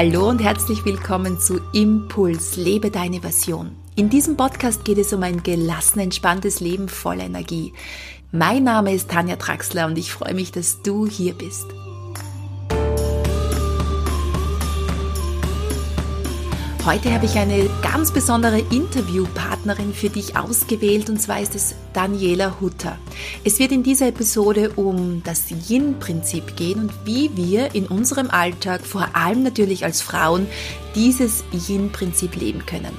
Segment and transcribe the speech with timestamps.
[0.00, 3.74] Hallo und herzlich willkommen zu Impuls, lebe deine Version.
[3.96, 7.72] In diesem Podcast geht es um ein gelassen, entspanntes Leben voller Energie.
[8.30, 11.66] Mein Name ist Tanja Traxler und ich freue mich, dass du hier bist.
[16.88, 22.62] Heute habe ich eine ganz besondere Interviewpartnerin für dich ausgewählt und zwar ist es Daniela
[22.62, 22.96] Hutter.
[23.44, 28.86] Es wird in dieser Episode um das Yin-Prinzip gehen und wie wir in unserem Alltag,
[28.86, 30.46] vor allem natürlich als Frauen,
[30.94, 32.96] dieses Yin-Prinzip leben können.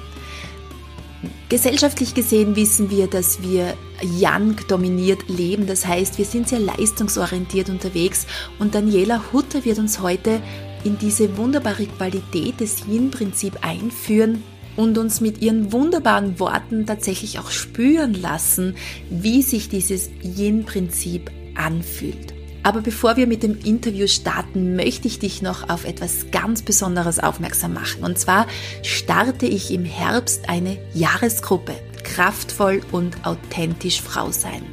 [1.49, 5.65] Gesellschaftlich gesehen wissen wir, dass wir Yang dominiert leben.
[5.65, 8.27] Das heißt, wir sind sehr leistungsorientiert unterwegs
[8.59, 10.41] und Daniela Hutter wird uns heute
[10.83, 14.43] in diese wunderbare Qualität des Yin-Prinzip einführen
[14.75, 18.75] und uns mit ihren wunderbaren Worten tatsächlich auch spüren lassen,
[19.09, 22.33] wie sich dieses Yin-Prinzip anfühlt.
[22.63, 27.19] Aber bevor wir mit dem Interview starten, möchte ich dich noch auf etwas ganz Besonderes
[27.19, 28.03] aufmerksam machen.
[28.03, 28.47] Und zwar
[28.83, 31.73] starte ich im Herbst eine Jahresgruppe
[32.03, 34.63] Kraftvoll und authentisch Frau sein.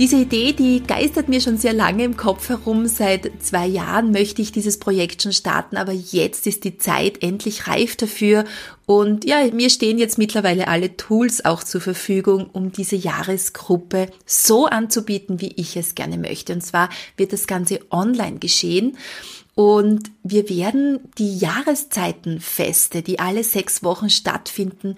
[0.00, 2.86] Diese Idee, die geistert mir schon sehr lange im Kopf herum.
[2.86, 7.68] Seit zwei Jahren möchte ich dieses Projekt schon starten, aber jetzt ist die Zeit endlich
[7.68, 8.46] reif dafür.
[8.86, 14.64] Und ja, mir stehen jetzt mittlerweile alle Tools auch zur Verfügung, um diese Jahresgruppe so
[14.64, 16.54] anzubieten, wie ich es gerne möchte.
[16.54, 18.96] Und zwar wird das Ganze online geschehen.
[19.54, 24.96] Und wir werden die Jahreszeitenfeste, die alle sechs Wochen stattfinden,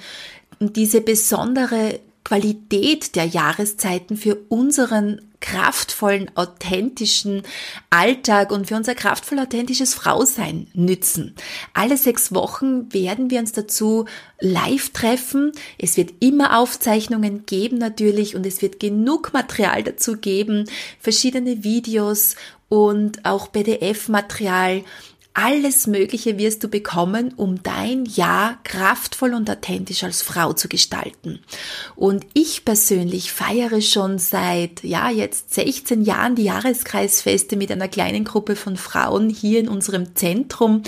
[0.60, 1.98] diese besondere
[2.32, 7.42] Qualität der Jahreszeiten für unseren kraftvollen, authentischen
[7.90, 11.34] Alltag und für unser kraftvoll authentisches Frausein nützen.
[11.74, 14.06] Alle sechs Wochen werden wir uns dazu
[14.40, 15.52] live treffen.
[15.76, 20.64] Es wird immer Aufzeichnungen geben natürlich und es wird genug Material dazu geben,
[21.00, 22.36] verschiedene Videos
[22.70, 24.84] und auch PDF-Material
[25.34, 31.40] alles Mögliche wirst du bekommen, um dein Jahr kraftvoll und authentisch als Frau zu gestalten.
[31.96, 38.24] Und ich persönlich feiere schon seit, ja, jetzt 16 Jahren die Jahreskreisfeste mit einer kleinen
[38.24, 40.82] Gruppe von Frauen hier in unserem Zentrum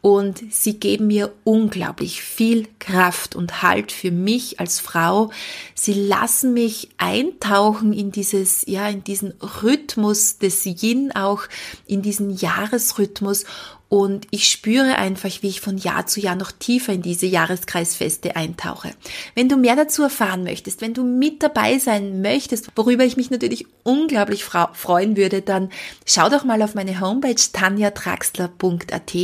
[0.00, 5.30] und sie geben mir unglaublich viel Kraft und Halt für mich als Frau.
[5.74, 11.42] Sie lassen mich eintauchen in dieses, ja, in diesen Rhythmus des Yin auch,
[11.86, 13.44] in diesen Jahresrhythmus
[13.88, 18.36] und ich spüre einfach, wie ich von Jahr zu Jahr noch tiefer in diese Jahreskreisfeste
[18.36, 18.90] eintauche.
[19.34, 23.30] Wenn du mehr dazu erfahren möchtest, wenn du mit dabei sein möchtest, worüber ich mich
[23.30, 25.70] natürlich unglaublich freuen würde, dann
[26.04, 29.14] schau doch mal auf meine Homepage tanjatraxler.at.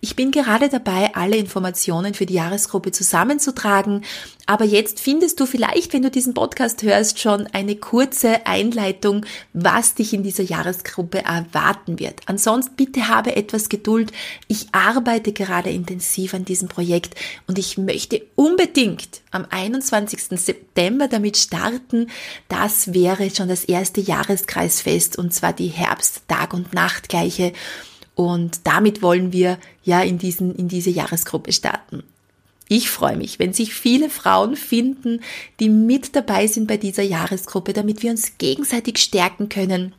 [0.00, 4.02] Ich bin gerade dabei, alle Informationen für die Jahresgruppe zusammenzutragen
[4.46, 9.94] aber jetzt findest du vielleicht, wenn du diesen Podcast hörst, schon eine kurze Einleitung, was
[9.94, 12.20] dich in dieser Jahresgruppe erwarten wird.
[12.26, 14.05] Ansonsten bitte habe etwas Geduld.
[14.48, 17.14] Ich arbeite gerade intensiv an diesem Projekt
[17.46, 20.40] und ich möchte unbedingt am 21.
[20.40, 22.08] September damit starten.
[22.48, 27.52] Das wäre schon das erste Jahreskreisfest und zwar die Herbst-Tag- und Nachtgleiche.
[28.14, 32.02] Und damit wollen wir ja in diesen, in diese Jahresgruppe starten.
[32.68, 35.20] Ich freue mich, wenn sich viele Frauen finden,
[35.60, 39.94] die mit dabei sind bei dieser Jahresgruppe, damit wir uns gegenseitig stärken können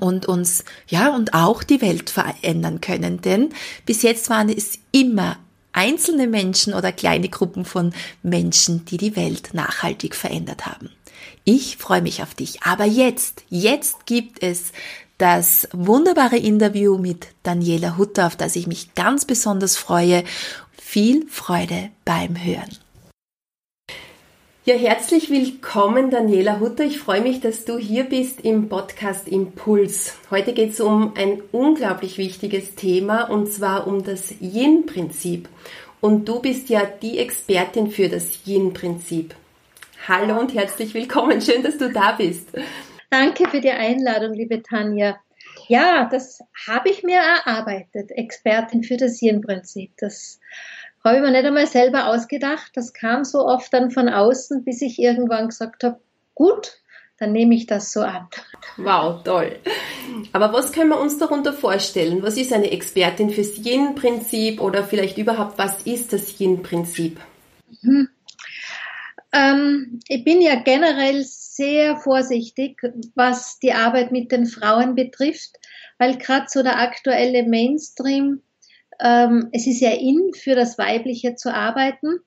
[0.00, 3.20] und uns, ja, und auch die Welt verändern können.
[3.20, 3.50] Denn
[3.86, 5.38] bis jetzt waren es immer
[5.72, 10.90] einzelne Menschen oder kleine Gruppen von Menschen, die die Welt nachhaltig verändert haben.
[11.44, 12.62] Ich freue mich auf dich.
[12.62, 14.72] Aber jetzt, jetzt gibt es
[15.16, 20.24] das wunderbare Interview mit Daniela Hutter, auf das ich mich ganz besonders freue
[20.76, 22.76] viel Freude beim Hören.
[24.68, 26.84] Ja, herzlich willkommen, Daniela Hutter.
[26.84, 30.14] Ich freue mich, dass du hier bist im Podcast Impuls.
[30.30, 35.48] Heute geht es um ein unglaublich wichtiges Thema und zwar um das Yin-Prinzip.
[36.02, 39.34] Und du bist ja die Expertin für das Yin-Prinzip.
[40.06, 41.40] Hallo und herzlich willkommen.
[41.40, 42.50] Schön, dass du da bist.
[43.08, 45.18] Danke für die Einladung, liebe Tanja.
[45.68, 48.10] Ja, das habe ich mir erarbeitet.
[48.10, 49.92] Expertin für das Yin-Prinzip.
[49.96, 50.38] Das
[51.04, 52.72] habe ich mir nicht einmal selber ausgedacht.
[52.74, 56.00] Das kam so oft dann von außen, bis ich irgendwann gesagt habe,
[56.34, 56.78] gut,
[57.18, 58.28] dann nehme ich das so an.
[58.76, 59.58] Wow, toll.
[60.32, 62.22] Aber was können wir uns darunter vorstellen?
[62.22, 67.18] Was ist eine Expertin fürs Yin-Prinzip oder vielleicht überhaupt, was ist das Yin-Prinzip?
[67.82, 68.08] Mhm.
[69.32, 72.80] Ähm, ich bin ja generell sehr vorsichtig,
[73.14, 75.56] was die Arbeit mit den Frauen betrifft,
[75.98, 78.42] weil gerade so der aktuelle Mainstream
[79.00, 82.20] ähm, es ist ja in, für das Weibliche zu arbeiten.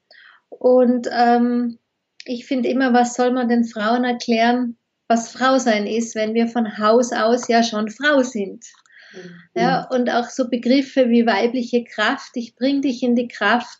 [0.49, 1.79] Und ähm,
[2.25, 4.77] ich finde immer, was soll man den Frauen erklären,
[5.07, 8.65] was Frau sein ist, wenn wir von Haus aus ja schon Frau sind.
[9.13, 9.31] Mhm.
[9.55, 13.79] Ja, und auch so Begriffe wie weibliche Kraft, ich bring dich in die Kraft.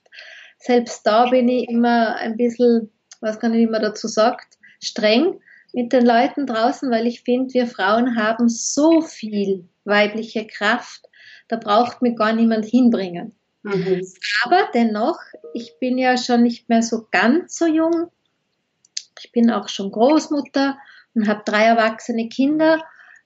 [0.57, 2.91] Selbst da bin ich immer ein bisschen,
[3.21, 5.39] was kann ich immer dazu sagt, streng
[5.73, 11.07] mit den Leuten draußen, weil ich finde, wir Frauen haben so viel weibliche Kraft,
[11.51, 13.35] da braucht mir gar niemand hinbringen.
[13.63, 14.01] Mhm.
[14.45, 15.19] Aber dennoch,
[15.53, 18.09] ich bin ja schon nicht mehr so ganz so jung.
[19.19, 20.77] Ich bin auch schon Großmutter
[21.13, 22.81] und habe drei erwachsene Kinder.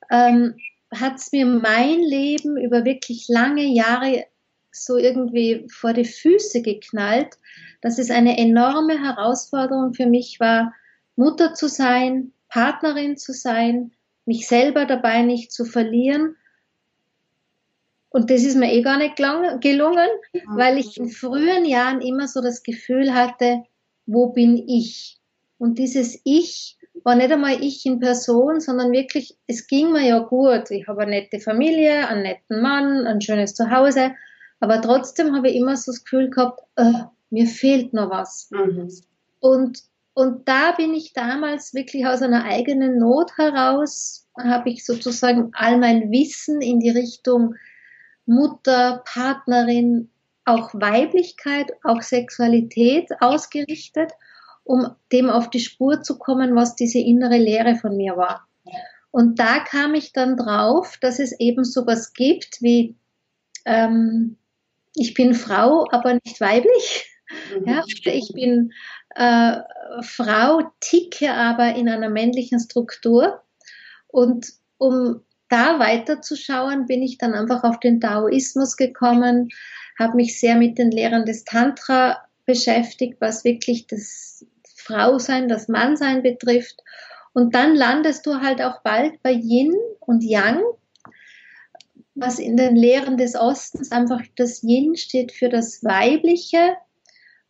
[0.10, 0.56] Ähm,
[0.92, 4.26] hat es mir mein Leben über wirklich lange Jahre
[4.72, 7.38] so irgendwie vor die Füße geknallt,
[7.82, 10.74] dass es eine enorme Herausforderung für mich war,
[11.16, 13.92] Mutter zu sein, Partnerin zu sein,
[14.26, 16.36] mich selber dabei nicht zu verlieren
[18.16, 20.08] und das ist mir eh gar nicht gelungen,
[20.48, 23.64] weil ich in frühen Jahren immer so das Gefühl hatte,
[24.06, 25.18] wo bin ich?
[25.58, 30.20] Und dieses Ich war nicht einmal ich in Person, sondern wirklich, es ging mir ja
[30.20, 30.72] gut.
[30.72, 34.14] Ich habe eine nette Familie, einen netten Mann, ein schönes Zuhause,
[34.62, 36.94] aber trotzdem habe ich immer so das Gefühl gehabt, äh,
[37.32, 38.48] mir fehlt noch was.
[38.50, 38.94] Mhm.
[39.42, 39.84] Und,
[40.14, 45.78] und da bin ich damals wirklich aus einer eigenen Not heraus, habe ich sozusagen all
[45.78, 47.56] mein Wissen in die Richtung
[48.26, 50.10] Mutter, Partnerin,
[50.46, 54.12] auch Weiblichkeit, auch Sexualität ausgerichtet,
[54.64, 58.48] um dem auf die Spur zu kommen, was diese innere Lehre von mir war.
[59.12, 62.96] Und da kam ich dann drauf, dass es eben sowas gibt wie
[63.66, 64.38] ähm,
[64.96, 67.10] ich bin Frau, aber nicht weiblich.
[67.60, 67.68] Mhm.
[67.68, 68.72] Ja, ich bin
[69.16, 69.58] äh,
[70.02, 73.42] Frau, ticke aber in einer männlichen Struktur.
[74.08, 75.22] Und um
[75.56, 79.48] da weiterzuschauen, bin ich dann einfach auf den Taoismus gekommen,
[79.98, 86.24] habe mich sehr mit den Lehren des Tantra beschäftigt, was wirklich das Frausein, das Mannsein
[86.24, 86.82] betrifft.
[87.34, 90.62] Und dann landest du halt auch bald bei Yin und Yang,
[92.16, 96.76] was in den Lehren des Ostens einfach das Yin steht für das Weibliche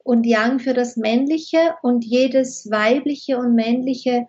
[0.04, 4.28] und Yang für das Männliche und jedes Weibliche und Männliche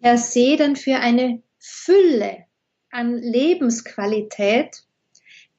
[0.00, 2.46] per se dann für eine Fülle
[2.90, 4.84] an Lebensqualität,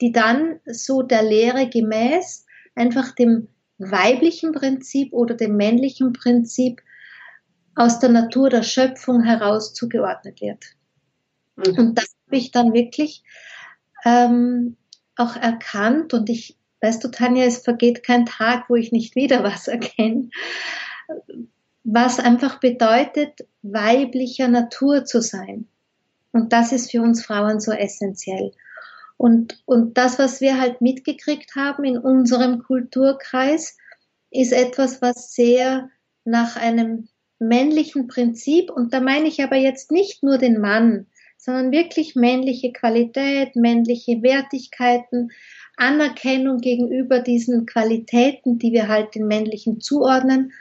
[0.01, 2.45] die dann so der Lehre gemäß
[2.75, 3.47] einfach dem
[3.77, 6.81] weiblichen Prinzip oder dem männlichen Prinzip
[7.75, 10.65] aus der Natur der Schöpfung heraus zugeordnet wird.
[11.55, 11.77] Mhm.
[11.77, 13.23] Und das habe ich dann wirklich
[14.05, 14.77] ähm,
[15.15, 19.43] auch erkannt und ich, weißt du, Tanja, es vergeht kein Tag, wo ich nicht wieder
[19.43, 20.29] was erkenne,
[21.83, 25.67] was einfach bedeutet, weiblicher Natur zu sein.
[26.31, 28.51] Und das ist für uns Frauen so essentiell.
[29.17, 33.77] Und, und das, was wir halt mitgekriegt haben in unserem Kulturkreis,
[34.31, 35.89] ist etwas, was sehr
[36.23, 41.07] nach einem männlichen Prinzip, und da meine ich aber jetzt nicht nur den Mann,
[41.37, 45.31] sondern wirklich männliche Qualität, männliche Wertigkeiten,
[45.75, 50.53] Anerkennung gegenüber diesen Qualitäten, die wir halt den männlichen zuordnen,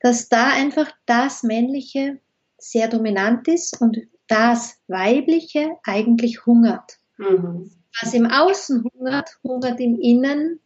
[0.00, 2.18] dass da einfach das Männliche
[2.58, 6.98] sehr dominant ist und das Weibliche eigentlich hungert.
[7.16, 7.70] Mhm.
[8.00, 10.60] Was im Außen hungert, hungert im Innen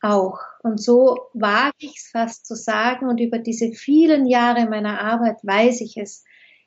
[0.00, 0.38] auch.
[0.62, 5.38] Und so wage ich es fast zu sagen und über diese vielen Jahre meiner Arbeit
[5.42, 6.24] weiß ich es.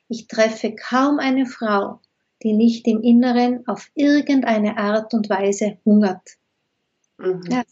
[0.08, 2.00] Ich treffe kaum eine Frau,
[2.42, 6.36] die nicht im Inneren auf irgendeine Art und Weise hungert.
[7.18, 7.42] Mhm.
[7.48, 7.62] Ja.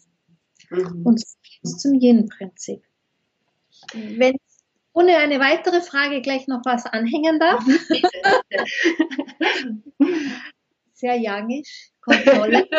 [0.69, 1.05] Mhm.
[1.05, 1.23] Und
[1.63, 2.83] so zum Yin-Prinzip.
[3.93, 4.37] Wenn
[4.93, 7.63] ohne eine weitere Frage gleich noch was anhängen darf.
[10.93, 12.67] Sehr youngisch, Kontrolle.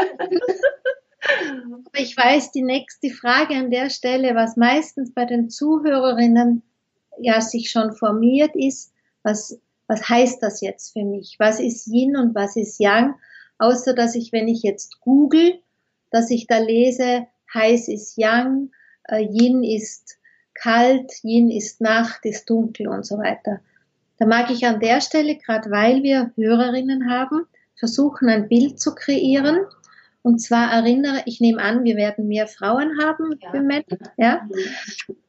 [1.23, 6.63] Aber ich weiß, die nächste Frage an der Stelle, was meistens bei den Zuhörerinnen
[7.19, 11.37] ja sich schon formiert ist, was, was heißt das jetzt für mich?
[11.39, 13.15] Was ist Yin und was ist Yang?
[13.59, 15.61] Außer dass ich, wenn ich jetzt google,
[16.11, 18.71] dass ich da lese, heiß ist Yang,
[19.05, 20.19] äh, Yin ist
[20.61, 23.61] kalt, Yin ist Nacht, ist dunkel und so weiter.
[24.19, 28.95] Da mag ich an der Stelle, gerade weil wir Hörerinnen haben, versuchen, ein Bild zu
[28.95, 29.65] kreieren.
[30.23, 33.51] Und zwar erinnere, ich nehme an, wir werden mehr Frauen haben ja.
[33.51, 33.99] für Männer.
[34.19, 34.47] Ja?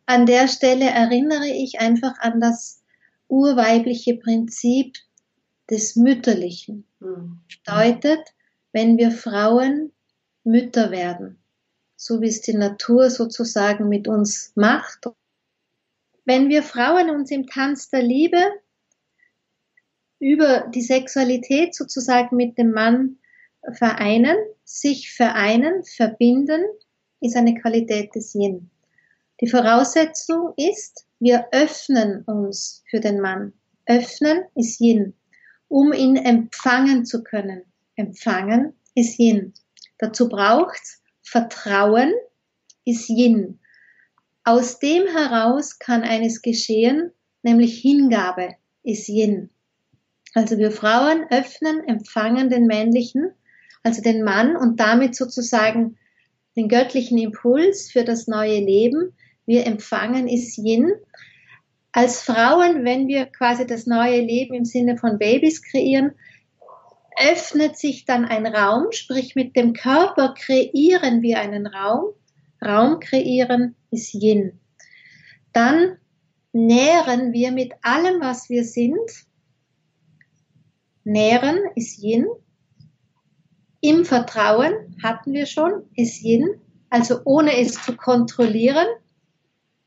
[0.05, 2.83] An der Stelle erinnere ich einfach an das
[3.29, 4.97] urweibliche Prinzip
[5.69, 6.85] des Mütterlichen.
[6.99, 7.39] Mhm.
[7.63, 8.19] Bedeutet,
[8.73, 9.93] wenn wir Frauen
[10.43, 11.39] Mütter werden,
[11.95, 15.07] so wie es die Natur sozusagen mit uns macht
[16.25, 18.41] wenn wir Frauen uns im Tanz der Liebe
[20.19, 23.17] über die Sexualität sozusagen mit dem Mann
[23.73, 26.63] vereinen, sich vereinen, verbinden,
[27.21, 28.69] ist eine Qualität des Yin.
[29.41, 33.53] Die Voraussetzung ist, wir öffnen uns für den Mann.
[33.85, 35.13] Öffnen ist Yin,
[35.67, 37.63] um ihn empfangen zu können.
[37.95, 39.53] empfangen, ist Yin.
[39.97, 42.11] Dazu braucht's Vertrauen,
[42.85, 43.59] ist Yin.
[44.43, 47.11] Aus dem heraus kann eines geschehen,
[47.43, 49.51] nämlich Hingabe ist Yin.
[50.33, 53.31] Also wir Frauen öffnen, empfangen den männlichen,
[53.83, 55.97] also den Mann und damit sozusagen
[56.55, 59.13] den göttlichen Impuls für das neue Leben.
[59.45, 60.91] Wir empfangen ist Yin.
[61.91, 66.13] Als Frauen, wenn wir quasi das neue Leben im Sinne von Babys kreieren,
[67.17, 72.13] öffnet sich dann ein Raum, sprich mit dem Körper kreieren wir einen Raum.
[72.63, 74.59] Raum kreieren ist Yin.
[75.53, 75.97] Dann
[76.53, 78.99] nähren wir mit allem, was wir sind.
[81.03, 82.27] Nähren ist Yin.
[83.81, 86.49] Im Vertrauen hatten wir schon, ist Yin.
[86.89, 88.87] Also ohne es zu kontrollieren,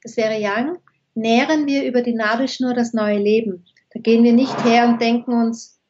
[0.03, 0.79] das wäre Yang,
[1.15, 3.65] nähren wir über die Nabelschnur das neue Leben.
[3.93, 5.81] Da gehen wir nicht her und denken uns,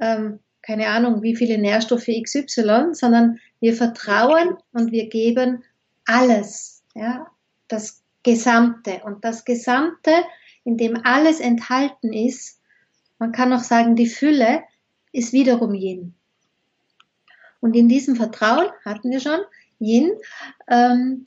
[0.00, 5.64] ähm, keine Ahnung, wie viele Nährstoffe XY, sondern wir vertrauen und wir geben
[6.06, 7.26] alles, ja,
[7.72, 9.00] das Gesamte.
[9.04, 10.12] Und das Gesamte,
[10.64, 12.60] in dem alles enthalten ist,
[13.18, 14.62] man kann auch sagen, die Fülle,
[15.12, 16.14] ist wiederum Yin.
[17.60, 19.40] Und in diesem Vertrauen hatten wir schon
[19.78, 20.12] Yin,
[20.68, 21.24] ähm,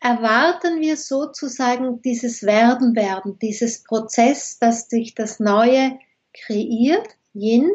[0.00, 5.98] erwarten wir sozusagen dieses Werden werden, dieses Prozess, dass sich das Neue
[6.32, 7.70] kreiert Yin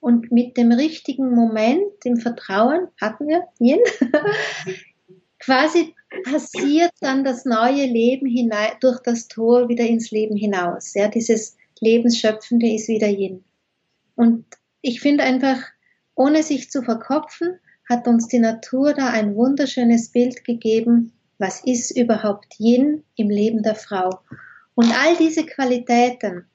[0.00, 3.80] und mit dem richtigen Moment, dem Vertrauen, hatten wir Yin,
[5.40, 5.94] quasi
[6.24, 10.94] passiert dann das neue Leben hinein, durch das Tor wieder ins Leben hinaus.
[10.94, 13.44] Ja, dieses Lebensschöpfende ist wieder Yin.
[14.14, 14.44] Und
[14.80, 15.58] ich finde einfach,
[16.14, 17.58] ohne sich zu verkopfen,
[17.88, 23.62] hat uns die Natur da ein wunderschönes Bild gegeben, was ist überhaupt Yin im Leben
[23.62, 24.20] der Frau.
[24.74, 26.46] Und all diese Qualitäten,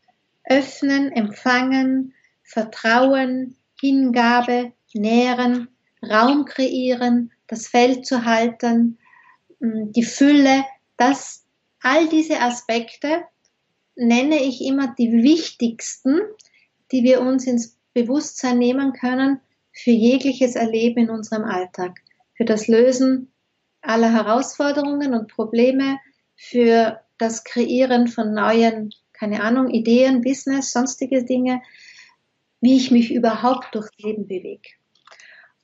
[0.44, 2.14] öffnen, empfangen,
[2.44, 5.70] Vertrauen, Hingabe, Nähren,
[6.04, 8.98] Raum kreieren, das Feld zu halten,
[9.62, 10.66] die Fülle,
[10.98, 11.46] das,
[11.82, 13.24] all diese Aspekte
[13.96, 16.20] nenne ich immer die wichtigsten,
[16.92, 19.40] die wir uns ins Bewusstsein nehmen können
[19.72, 22.02] für jegliches Erleben in unserem Alltag,
[22.36, 23.32] für das Lösen
[23.82, 26.00] aller Herausforderungen und Probleme,
[26.36, 31.62] für das Kreieren von neuen, keine Ahnung, Ideen, Business, sonstige Dinge,
[32.62, 34.70] wie ich mich überhaupt durchs Leben bewege.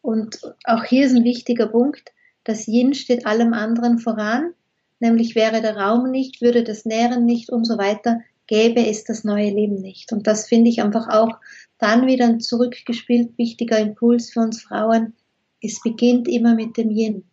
[0.01, 2.11] Und auch hier ist ein wichtiger Punkt,
[2.47, 4.53] das Yin steht allem anderen voran,
[4.99, 9.25] nämlich wäre der Raum nicht, würde das Nähren nicht und so weiter, gäbe es das
[9.25, 10.13] neue Leben nicht.
[10.13, 11.37] Und das finde ich einfach auch
[11.77, 15.13] dann wieder ein zurückgespielt wichtiger Impuls für uns Frauen.
[15.61, 17.25] Es beginnt immer mit dem Yin.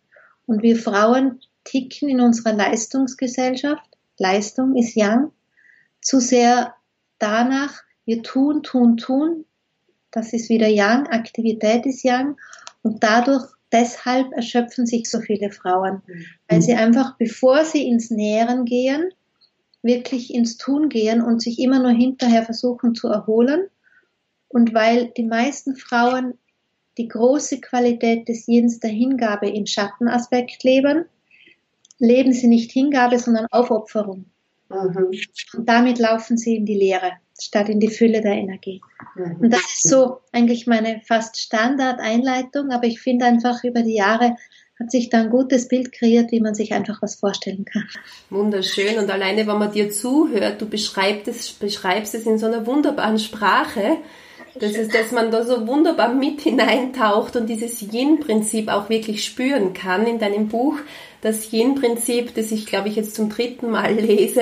[0.45, 5.31] Und wir Frauen ticken in unserer Leistungsgesellschaft, Leistung ist Yang,
[6.01, 6.75] zu sehr
[7.19, 9.45] danach, wir tun, tun, tun,
[10.11, 12.35] das ist wieder Yang, Aktivität ist Yang
[12.83, 16.01] und dadurch, deshalb erschöpfen sich so viele Frauen,
[16.47, 19.09] weil sie einfach, bevor sie ins Nähren gehen,
[19.83, 23.67] wirklich ins Tun gehen und sich immer nur hinterher versuchen zu erholen
[24.47, 26.35] und weil die meisten Frauen
[26.97, 31.05] die große Qualität des Yins der Hingabe im Schattenaspekt leben,
[31.99, 34.25] leben sie nicht Hingabe, sondern Aufopferung.
[34.69, 35.11] Mhm.
[35.57, 38.81] Und damit laufen sie in die Leere statt in die Fülle der Energie.
[39.15, 39.37] Mhm.
[39.41, 44.35] Und das ist so eigentlich meine fast Standard-Einleitung, aber ich finde einfach über die Jahre
[44.79, 47.87] hat sich da ein gutes Bild kreiert, wie man sich einfach was vorstellen kann.
[48.29, 48.97] Wunderschön.
[48.97, 53.17] Und alleine, wenn man dir zuhört, du beschreibst es, beschreibst es in so einer wunderbaren
[53.17, 53.97] Sprache,
[54.59, 59.73] das ist, dass man da so wunderbar mit hineintaucht und dieses Yin-Prinzip auch wirklich spüren
[59.73, 60.75] kann in deinem Buch.
[61.21, 64.41] Das Yin-Prinzip, das ich glaube ich jetzt zum dritten Mal lese,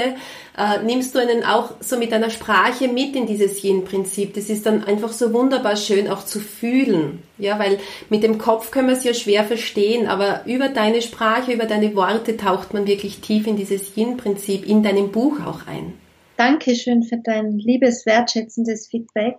[0.57, 4.33] äh, nimmst du einen auch so mit deiner Sprache mit in dieses Yin-Prinzip.
[4.33, 7.23] Das ist dann einfach so wunderbar schön auch zu fühlen.
[7.37, 7.79] Ja, weil
[8.09, 11.95] mit dem Kopf können wir es ja schwer verstehen, aber über deine Sprache, über deine
[11.95, 15.93] Worte taucht man wirklich tief in dieses Yin-Prinzip in deinem Buch auch ein.
[16.37, 19.37] Dankeschön für dein liebes, wertschätzendes Feedback.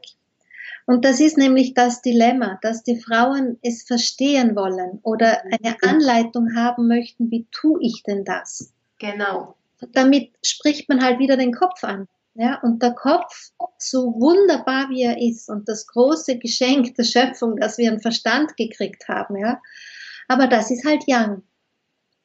[0.86, 6.54] Und das ist nämlich das Dilemma, dass die Frauen es verstehen wollen oder eine Anleitung
[6.54, 8.72] haben möchten, wie tue ich denn das?
[8.98, 9.56] Genau.
[9.92, 12.06] Damit spricht man halt wieder den Kopf an.
[12.36, 17.56] Ja, und der Kopf, so wunderbar wie er ist und das große Geschenk der Schöpfung,
[17.56, 19.60] dass wir einen Verstand gekriegt haben, ja.
[20.26, 21.44] Aber das ist halt Yang.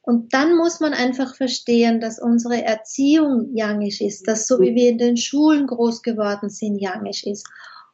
[0.02, 4.90] Und dann muss man einfach verstehen, dass unsere Erziehung yangisch ist, dass so wie wir
[4.90, 7.48] in den Schulen groß geworden sind, yangisch ist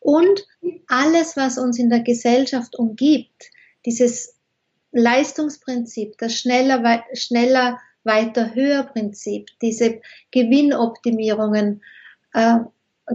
[0.06, 0.46] und
[0.86, 3.50] alles, was uns in der Gesellschaft umgibt,
[3.88, 4.36] dieses
[4.92, 11.82] Leistungsprinzip, das schneller, schneller, weiter, höher Prinzip, diese Gewinnoptimierungen,
[12.34, 12.60] äh,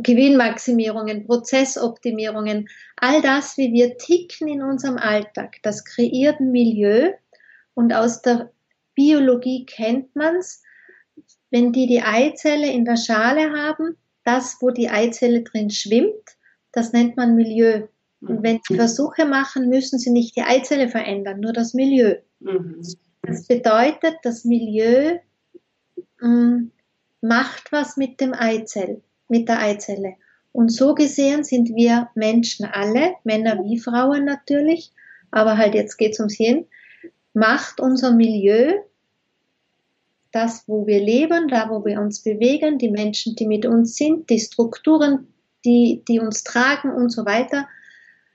[0.02, 7.12] Gewinnmaximierungen, Prozessoptimierungen, all das, wie wir ticken in unserem Alltag, das kreiert ein Milieu.
[7.74, 8.50] Und aus der
[8.96, 10.64] Biologie kennt man's,
[11.50, 16.36] wenn die die Eizelle in der Schale haben, das, wo die Eizelle drin schwimmt,
[16.72, 17.86] das nennt man Milieu.
[18.20, 18.42] Und mhm.
[18.42, 22.16] wenn sie Versuche machen, müssen sie nicht die Eizelle verändern, nur das Milieu.
[22.40, 22.82] Mhm.
[23.22, 25.18] Das bedeutet, das Milieu
[26.20, 26.70] mh, mm,
[27.22, 30.14] macht was mit dem Eizell, mit der Eizelle.
[30.52, 34.92] Und so gesehen sind wir Menschen alle, Männer wie Frauen natürlich,
[35.30, 36.66] aber halt jetzt geht's ums Hin,
[37.34, 38.80] macht unser Milieu
[40.32, 44.30] das, wo wir leben, da, wo wir uns bewegen, die Menschen, die mit uns sind,
[44.30, 45.26] die Strukturen,
[45.64, 47.68] die, die uns tragen und so weiter,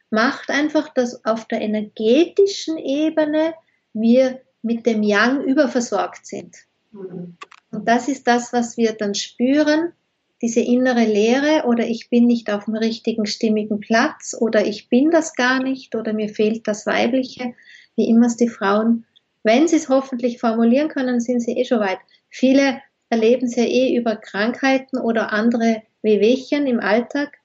[0.09, 3.53] macht einfach, dass auf der energetischen Ebene
[3.93, 6.55] wir mit dem Yang überversorgt sind.
[6.93, 9.93] Und das ist das, was wir dann spüren,
[10.41, 15.11] diese innere Leere oder ich bin nicht auf dem richtigen stimmigen Platz oder ich bin
[15.11, 17.53] das gar nicht oder mir fehlt das Weibliche,
[17.95, 19.05] wie immer es die Frauen
[19.45, 21.99] wenn sie es hoffentlich formulieren können, sind sie eh schon weit.
[22.29, 27.37] Viele erleben es ja eh über Krankheiten oder andere Wehwehchen im Alltag,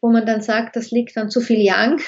[0.00, 2.00] wo man dann sagt, das liegt an zu viel Yang.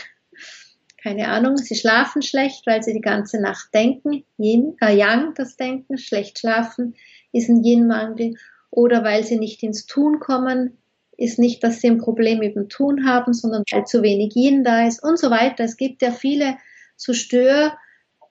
[1.01, 4.25] Keine Ahnung, sie schlafen schlecht, weil sie die ganze Nacht denken.
[4.37, 6.97] Yin, äh, Yang, das Denken, schlecht schlafen
[7.33, 8.35] ist ein Yin-Mangel.
[8.71, 10.77] Oder weil sie nicht ins Tun kommen,
[11.17, 14.65] ist nicht, dass sie ein Problem mit dem Tun haben, sondern weil zu wenig Yin
[14.65, 15.65] da ist und so weiter.
[15.65, 16.57] Es gibt ja viele
[16.97, 17.77] so Stör-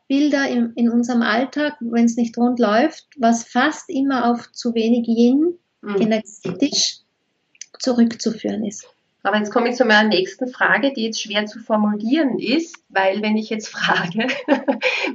[0.09, 4.73] Bilder in, in unserem Alltag, wenn es nicht rund läuft, was fast immer auf zu
[4.73, 6.01] wenig Yin mhm.
[6.01, 7.01] energetisch
[7.79, 8.87] zurückzuführen ist.
[9.23, 13.21] Aber jetzt komme ich zu meiner nächsten Frage, die jetzt schwer zu formulieren ist, weil
[13.21, 14.27] wenn ich jetzt frage,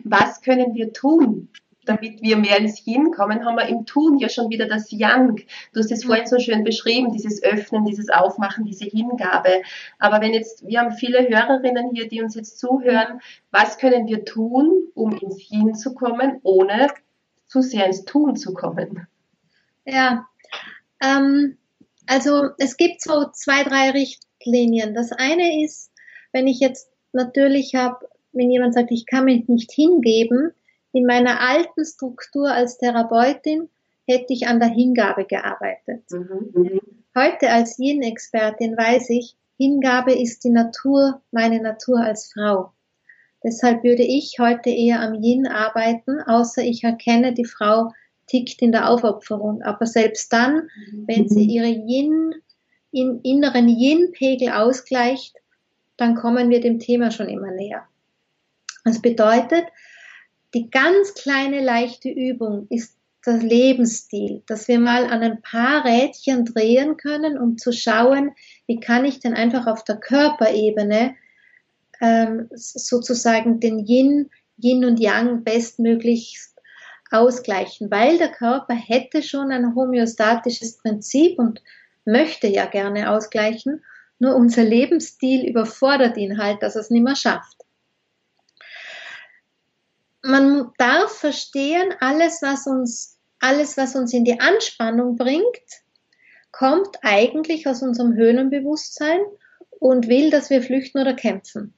[0.05, 1.49] was können wir tun,
[1.87, 5.43] damit wir mehr ins Yin kommen, haben wir im Tun ja schon wieder das Yang.
[5.73, 9.63] Du hast es vorhin so schön beschrieben, dieses Öffnen, dieses Aufmachen, diese Hingabe.
[9.99, 14.25] Aber wenn jetzt, wir haben viele Hörerinnen hier, die uns jetzt zuhören, was können wir
[14.25, 16.89] tun, um ins Yin zu kommen, ohne
[17.47, 19.07] zu sehr ins Tun zu kommen?
[19.85, 20.27] Ja,
[21.03, 21.59] ähm,
[22.07, 24.95] also es gibt so zwei, drei Richtlinien.
[24.95, 25.91] Das eine ist,
[26.33, 30.53] wenn ich jetzt natürlich habe, wenn jemand sagt, ich kann mich nicht hingeben,
[30.93, 33.69] in meiner alten Struktur als Therapeutin
[34.07, 36.05] hätte ich an der Hingabe gearbeitet.
[36.11, 36.51] Mhm.
[36.53, 36.81] mhm.
[37.17, 42.73] Heute als Yin-Expertin weiß ich, Hingabe ist die Natur, meine Natur als Frau.
[43.45, 47.93] Deshalb würde ich heute eher am Yin arbeiten, außer ich erkenne, die Frau
[48.27, 49.63] tickt in der Aufopferung.
[49.63, 51.05] Aber selbst dann, mhm.
[51.07, 52.35] wenn sie ihre Yin,
[52.91, 55.37] in, inneren Yin-Pegel ausgleicht,
[55.97, 57.87] dann kommen wir dem Thema schon immer näher.
[58.85, 59.65] Das bedeutet,
[60.55, 66.45] die ganz kleine leichte Übung ist der Lebensstil, dass wir mal an ein paar Rädchen
[66.45, 68.33] drehen können, um zu schauen,
[68.67, 71.15] wie kann ich denn einfach auf der Körperebene
[72.01, 76.54] ähm, sozusagen den Yin, Yin und Yang bestmöglichst
[77.15, 81.63] ausgleichen, weil der Körper hätte schon ein homöostatisches Prinzip und
[82.05, 83.83] möchte ja gerne ausgleichen,
[84.19, 87.65] nur unser Lebensstil überfordert ihn halt, dass er es nicht mehr schafft
[90.25, 95.45] man darf verstehen, alles, was uns, alles, was uns in die Anspannung bringt,
[96.51, 99.21] kommt eigentlich aus unserem Höhlenbewusstsein
[99.79, 101.75] und will, dass wir flüchten oder kämpfen.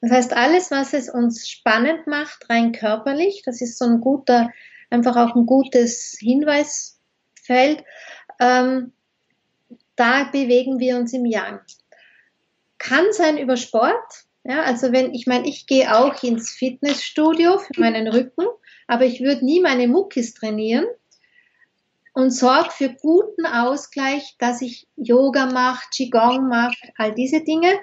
[0.00, 4.50] Das heißt, alles, was es uns spannend macht, rein körperlich, das ist so ein guter,
[4.92, 7.84] einfach auch ein gutes Hinweisfeld,
[8.38, 8.92] ähm,
[9.96, 11.60] da bewegen wir uns im Yang.
[12.78, 17.80] Kann sein über Sport, ja, also wenn, ich meine, ich gehe auch ins Fitnessstudio für
[17.80, 18.44] meinen Rücken,
[18.88, 20.86] aber ich würde nie meine Muckis trainieren
[22.12, 27.78] und sorge für guten Ausgleich, dass ich Yoga mache, Qigong mache, all diese Dinge.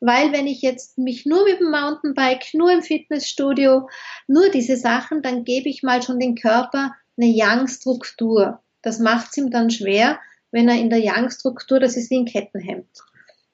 [0.00, 3.88] Weil wenn ich jetzt mich nur mit dem Mountainbike, nur im Fitnessstudio,
[4.26, 8.60] nur diese Sachen, dann gebe ich mal schon den Körper eine Yang-Struktur.
[8.82, 10.20] Das macht es ihm dann schwer,
[10.52, 12.86] wenn er in der Yang-Struktur, das ist wie ein Kettenhemd.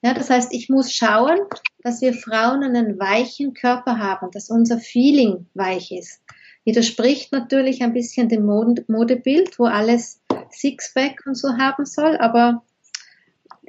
[0.03, 1.39] Ja, das heißt, ich muss schauen,
[1.83, 6.21] dass wir Frauen einen weichen Körper haben, dass unser Feeling weich ist.
[6.65, 12.63] Widerspricht natürlich ein bisschen dem Modebild, wo alles Sixpack und so haben soll, aber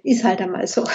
[0.04, 0.86] ist halt einmal so.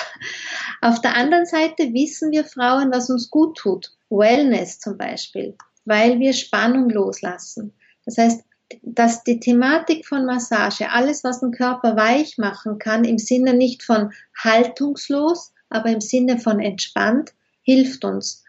[0.81, 3.93] Auf der anderen Seite wissen wir Frauen, was uns gut tut.
[4.09, 7.75] Wellness zum Beispiel, weil wir Spannung loslassen.
[8.05, 8.45] Das heißt,
[8.83, 13.83] dass die Thematik von Massage, alles, was den Körper weich machen kann, im Sinne nicht
[13.83, 18.45] von haltungslos, aber im Sinne von entspannt, hilft uns.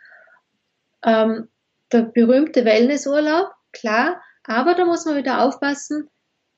[1.03, 1.47] Ähm,
[1.91, 6.09] der berühmte Wellnessurlaub, klar, aber da muss man wieder aufpassen,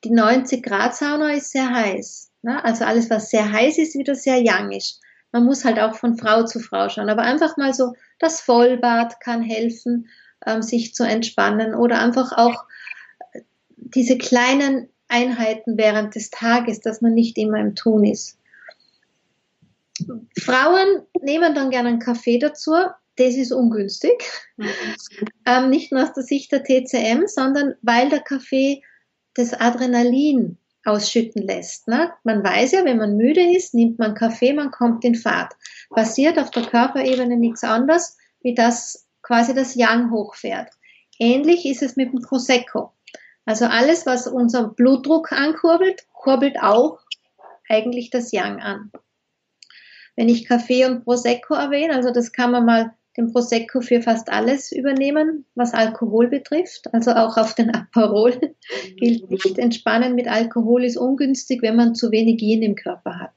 [0.04, 2.30] die 90 Grad Sauna ist sehr heiß.
[2.42, 2.62] Ne?
[2.62, 5.00] Also alles, was sehr heiß ist, wieder sehr young ist.
[5.34, 7.10] Man muss halt auch von Frau zu Frau schauen.
[7.10, 10.08] Aber einfach mal so, das Vollbad kann helfen,
[10.46, 12.62] ähm, sich zu entspannen oder einfach auch
[13.74, 18.38] diese kleinen Einheiten während des Tages, dass man nicht immer im Tun ist.
[20.38, 22.70] Frauen nehmen dann gerne einen Kaffee dazu.
[23.16, 24.22] Das ist ungünstig.
[24.56, 24.68] Mhm.
[25.46, 28.82] Ähm, nicht nur aus der Sicht der TCM, sondern weil der Kaffee
[29.34, 31.88] das Adrenalin ausschütten lässt.
[31.88, 32.12] Ne?
[32.24, 35.54] Man weiß ja, wenn man müde ist, nimmt man Kaffee, man kommt in Fahrt.
[35.90, 40.70] Passiert auf der Körperebene nichts anderes, wie dass quasi das Yang hochfährt.
[41.18, 42.92] Ähnlich ist es mit dem Prosecco.
[43.46, 47.00] Also alles, was unseren Blutdruck ankurbelt, kurbelt auch
[47.68, 48.92] eigentlich das Yang an.
[50.16, 54.28] Wenn ich Kaffee und Prosecco erwähne, also das kann man mal den Prosecco für fast
[54.30, 56.92] alles übernehmen, was Alkohol betrifft.
[56.92, 58.38] Also auch auf den Aperol
[58.96, 59.58] gilt nicht.
[59.58, 63.32] Entspannen mit Alkohol ist ungünstig, wenn man zu wenig Yin im Körper hat.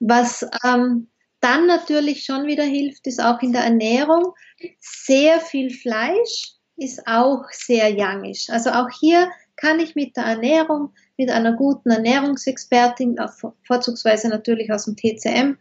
[0.00, 1.08] Was ähm,
[1.40, 4.32] dann natürlich schon wieder hilft, ist auch in der Ernährung
[4.80, 8.48] sehr viel Fleisch, ist auch sehr yangisch.
[8.48, 13.16] Also auch hier kann ich mit der Ernährung, mit einer guten Ernährungsexpertin,
[13.64, 15.56] vorzugsweise natürlich aus dem TCM,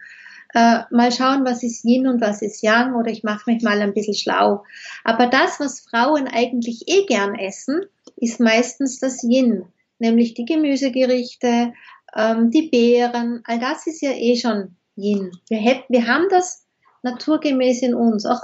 [0.54, 3.82] äh, mal schauen, was ist Yin und was ist Yang oder ich mache mich mal
[3.82, 4.64] ein bisschen schlau.
[5.04, 7.82] Aber das, was Frauen eigentlich eh gern essen,
[8.18, 9.66] ist meistens das Yin,
[10.00, 11.74] nämlich die Gemüsegerichte,
[12.16, 15.32] ähm, die Beeren, all das ist ja eh schon Yin.
[15.50, 16.66] Wir, hätten, wir haben das
[17.04, 18.26] naturgemäß in uns.
[18.26, 18.42] Auch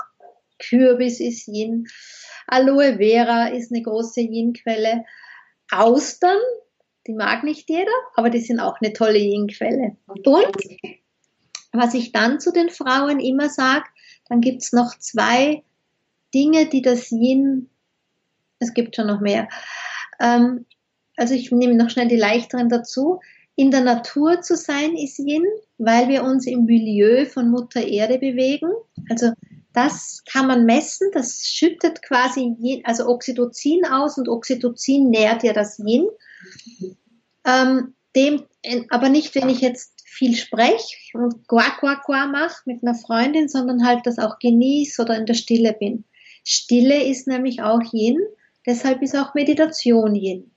[0.60, 1.88] Kürbis ist Yin.
[2.48, 5.04] Aloe Vera ist eine große Yin-Quelle.
[5.70, 6.38] Austern,
[7.06, 9.98] die mag nicht jeder, aber die sind auch eine tolle Yin-Quelle.
[10.08, 10.26] Und
[11.72, 13.86] was ich dann zu den Frauen immer sage,
[14.30, 15.64] dann gibt es noch zwei
[16.34, 17.70] Dinge, die das Yin,
[18.60, 19.48] es gibt schon noch mehr.
[20.20, 20.66] Ähm,
[21.16, 23.20] also ich nehme noch schnell die leichteren dazu.
[23.56, 25.44] In der Natur zu sein ist Yin,
[25.78, 28.70] weil wir uns im Milieu von Mutter Erde bewegen.
[29.10, 29.32] Also
[29.74, 35.80] das kann man messen, das schüttet quasi also Oxytocin aus und Oxytocin nährt ja das
[35.80, 36.08] Yin.
[37.46, 38.44] Ähm, dem,
[38.90, 43.48] aber nicht, wenn ich jetzt viel spreche und qua qua qua mache mit einer Freundin,
[43.48, 46.06] sondern halt das auch genieße oder in der Stille bin.
[46.44, 48.20] Stille ist nämlich auch Yin,
[48.66, 50.52] deshalb ist auch Meditation Yin.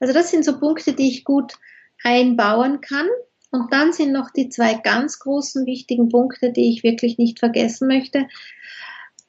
[0.00, 1.54] Also das sind so Punkte, die ich gut
[2.02, 3.06] einbauen kann.
[3.50, 7.88] Und dann sind noch die zwei ganz großen wichtigen Punkte, die ich wirklich nicht vergessen
[7.88, 8.28] möchte.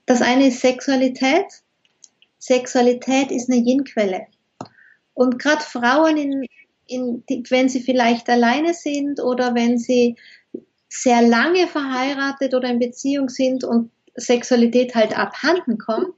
[0.06, 1.46] Das eine ist Sexualität.
[2.40, 4.28] Sexualität ist eine Yin-Quelle.
[5.14, 6.46] Und gerade Frauen, in,
[6.88, 10.16] in, wenn sie vielleicht alleine sind oder wenn sie
[10.90, 16.16] sehr lange verheiratet oder in Beziehung sind und Sexualität halt abhanden kommt,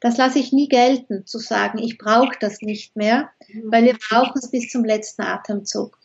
[0.00, 3.30] das lasse ich nie gelten, zu sagen, ich brauche das nicht mehr,
[3.64, 5.98] weil wir brauchen es bis zum letzten Atemzug.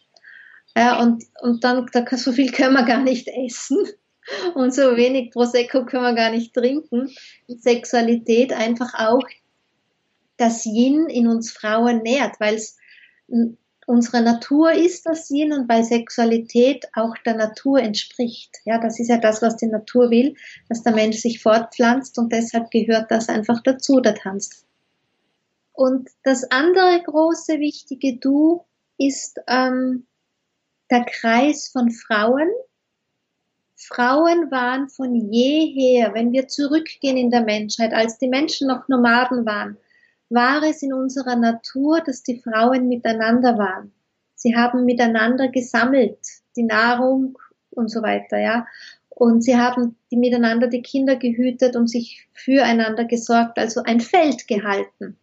[0.76, 3.86] Ja, und, und dann, da, so viel können wir gar nicht essen
[4.56, 7.10] und so wenig Prosecco können wir gar nicht trinken.
[7.48, 9.28] Sexualität einfach auch
[10.38, 12.78] das Yin in uns Frauen nährt, weil es
[13.90, 18.58] unsere Natur ist das Yin und weil Sexualität auch der Natur entspricht.
[18.64, 20.36] Ja, das ist ja das, was die Natur will,
[20.70, 24.64] dass der Mensch sich fortpflanzt und deshalb gehört das einfach dazu, der Tanz.
[25.74, 28.64] Und das andere große, wichtige Du
[29.00, 30.06] ist ähm,
[30.92, 32.50] der Kreis von Frauen.
[33.76, 39.48] Frauen waren von jeher, wenn wir zurückgehen in der Menschheit, als die Menschen noch Nomaden
[39.48, 39.78] waren,
[40.30, 43.92] war es in unserer Natur, dass die Frauen miteinander waren.
[44.36, 46.20] Sie haben miteinander gesammelt,
[46.56, 47.38] die Nahrung
[47.72, 48.66] und so weiter, ja.
[49.10, 54.48] Und sie haben die miteinander die Kinder gehütet und sich füreinander gesorgt, also ein Feld
[54.48, 55.18] gehalten.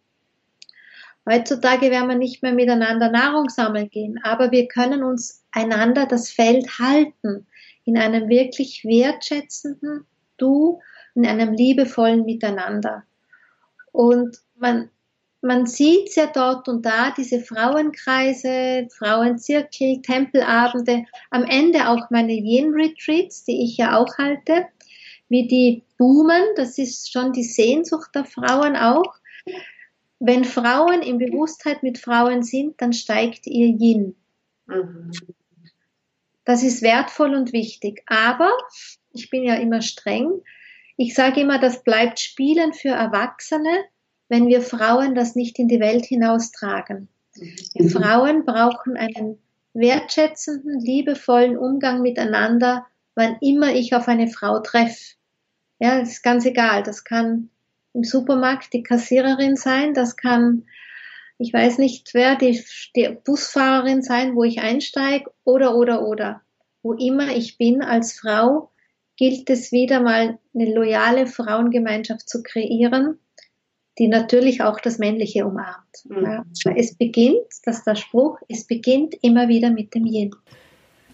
[1.29, 6.29] Heutzutage werden wir nicht mehr miteinander Nahrung sammeln gehen, aber wir können uns einander das
[6.29, 7.47] Feld halten
[7.83, 10.05] in einem wirklich wertschätzenden
[10.37, 10.79] Du,
[11.15, 13.03] in einem liebevollen Miteinander.
[13.91, 14.89] Und man,
[15.41, 23.45] man sieht ja dort und da diese Frauenkreise, Frauenzirkel, Tempelabende, am Ende auch meine Yin-Retreats,
[23.45, 24.67] die ich ja auch halte,
[25.29, 29.13] wie die boomen, das ist schon die Sehnsucht der Frauen auch
[30.19, 34.15] wenn Frauen in Bewusstheit mit Frauen sind, dann steigt ihr Yin.
[34.65, 35.11] Mhm.
[36.43, 38.03] Das ist wertvoll und wichtig.
[38.07, 38.51] Aber
[39.11, 40.41] ich bin ja immer streng.
[40.95, 43.85] Ich sage immer, das bleibt Spielen für Erwachsene,
[44.29, 47.07] wenn wir Frauen das nicht in die Welt hinaustragen.
[47.33, 47.89] Wir mhm.
[47.89, 49.37] Frauen brauchen einen
[49.73, 52.85] wertschätzenden, liebevollen Umgang miteinander,
[53.15, 55.15] wann immer ich auf eine Frau treffe.
[55.79, 56.83] Ja, das ist ganz egal.
[56.83, 57.49] Das kann
[57.93, 60.65] im Supermarkt die Kassiererin sein, das kann
[61.39, 62.63] ich weiß nicht, wer die,
[62.95, 66.41] die Busfahrerin sein, wo ich einsteige oder, oder, oder.
[66.81, 68.71] Wo immer ich bin als Frau,
[69.17, 73.19] gilt es wieder mal eine loyale Frauengemeinschaft zu kreieren,
[73.97, 76.05] die natürlich auch das Männliche umarmt.
[76.05, 76.23] Mhm.
[76.23, 80.35] Ja, es beginnt, das ist der Spruch, es beginnt immer wieder mit dem Yin.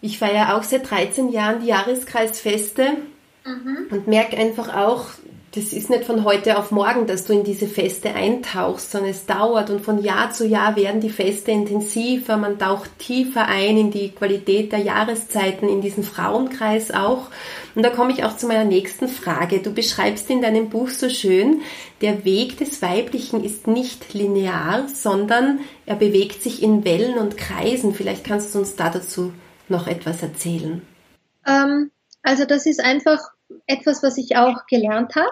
[0.02, 2.98] Ich feiere auch seit 13 Jahren die Jahreskreisfeste
[3.46, 3.88] mhm.
[3.89, 5.06] und merke einfach auch,
[5.55, 9.27] das ist nicht von heute auf morgen, dass du in diese Feste eintauchst, sondern es
[9.27, 13.91] dauert und von Jahr zu Jahr werden die Feste intensiver, man taucht tiefer ein in
[13.91, 17.27] die Qualität der Jahreszeiten, in diesen Frauenkreis auch.
[17.75, 19.59] Und da komme ich auch zu meiner nächsten Frage.
[19.59, 21.61] Du beschreibst in deinem Buch so schön,
[22.01, 27.93] der Weg des Weiblichen ist nicht linear, sondern er bewegt sich in Wellen und Kreisen.
[27.93, 29.33] Vielleicht kannst du uns da dazu
[29.69, 30.81] noch etwas erzählen.
[31.45, 31.91] Ähm,
[32.23, 33.19] also das ist einfach
[33.67, 35.32] etwas, was ich auch gelernt habe.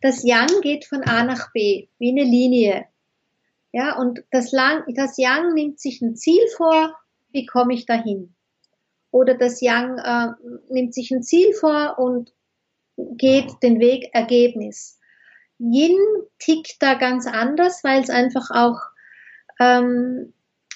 [0.00, 2.86] Das Yang geht von A nach B, wie eine Linie.
[3.72, 6.96] Ja, und das, Lang, das Yang nimmt sich ein Ziel vor,
[7.30, 8.34] wie komme ich dahin?
[9.10, 10.28] Oder das Yang äh,
[10.72, 12.32] nimmt sich ein Ziel vor und
[12.96, 14.98] geht den Weg Ergebnis.
[15.58, 15.98] Yin
[16.38, 18.80] tickt da ganz anders, weil es einfach auch
[19.58, 20.32] ähm,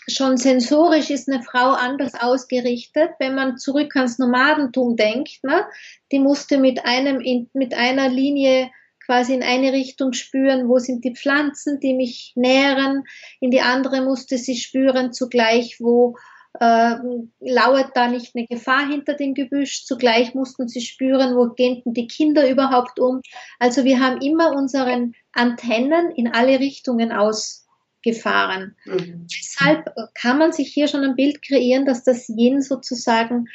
[0.09, 3.11] schon sensorisch ist eine Frau anders ausgerichtet.
[3.19, 5.65] Wenn man zurück ans Nomadentum denkt, ne,
[6.13, 8.71] die musste mit einem, in, mit einer Linie
[9.05, 13.05] quasi in eine Richtung spüren, wo sind die Pflanzen, die mich nähren,
[13.41, 16.17] in die andere musste sie spüren zugleich, wo
[16.61, 16.95] äh,
[17.41, 22.07] lauert da nicht eine Gefahr hinter dem Gebüsch, zugleich mussten sie spüren, wo gehen die
[22.07, 23.21] Kinder überhaupt um.
[23.59, 27.64] Also wir haben immer unseren Antennen in alle Richtungen aus
[28.05, 28.77] gefahren.
[28.85, 29.27] Mhm.
[29.27, 33.47] Deshalb kann man sich hier schon ein Bild kreieren, dass das Yin sozusagen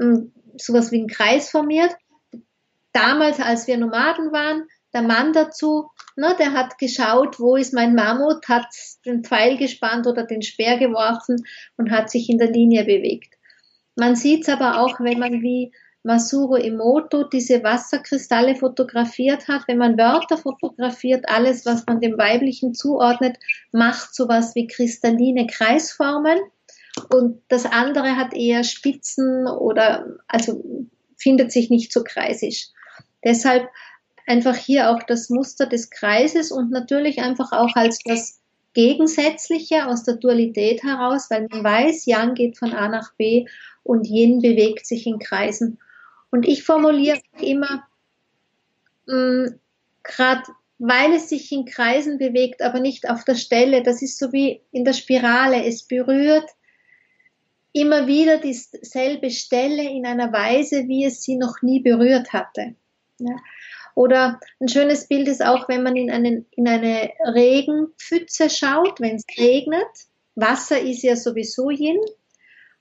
[0.00, 1.96] ähm, sowas wie ein Kreis formiert.
[2.92, 7.96] Damals, als wir Nomaden waren, der Mann dazu, ne, der hat geschaut, wo ist mein
[7.96, 8.68] Mammut, hat
[9.04, 11.44] den Pfeil gespannt oder den Speer geworfen
[11.76, 13.34] und hat sich in der Linie bewegt.
[13.96, 15.72] Man sieht es aber auch, wenn man wie
[16.04, 19.62] Masuro Emoto diese Wasserkristalle fotografiert hat.
[19.66, 23.38] Wenn man Wörter fotografiert, alles, was man dem Weiblichen zuordnet,
[23.72, 26.38] macht sowas wie kristalline Kreisformen.
[27.12, 30.62] Und das andere hat eher Spitzen oder, also
[31.16, 32.68] findet sich nicht so kreisisch.
[33.24, 33.66] Deshalb
[34.26, 38.40] einfach hier auch das Muster des Kreises und natürlich einfach auch als das
[38.74, 43.46] Gegensätzliche aus der Dualität heraus, weil man weiß, Yang geht von A nach B
[43.82, 45.78] und Yin bewegt sich in Kreisen.
[46.34, 47.86] Und ich formuliere immer,
[49.06, 49.54] mm,
[50.02, 50.42] gerade
[50.80, 54.60] weil es sich in Kreisen bewegt, aber nicht auf der Stelle, das ist so wie
[54.72, 56.50] in der Spirale, es berührt
[57.72, 62.74] immer wieder dieselbe Stelle in einer Weise, wie es sie noch nie berührt hatte.
[63.20, 63.36] Ja.
[63.94, 69.14] Oder ein schönes Bild ist auch, wenn man in, einen, in eine Regenpfütze schaut, wenn
[69.14, 69.86] es regnet.
[70.34, 72.00] Wasser ist ja sowieso Yin.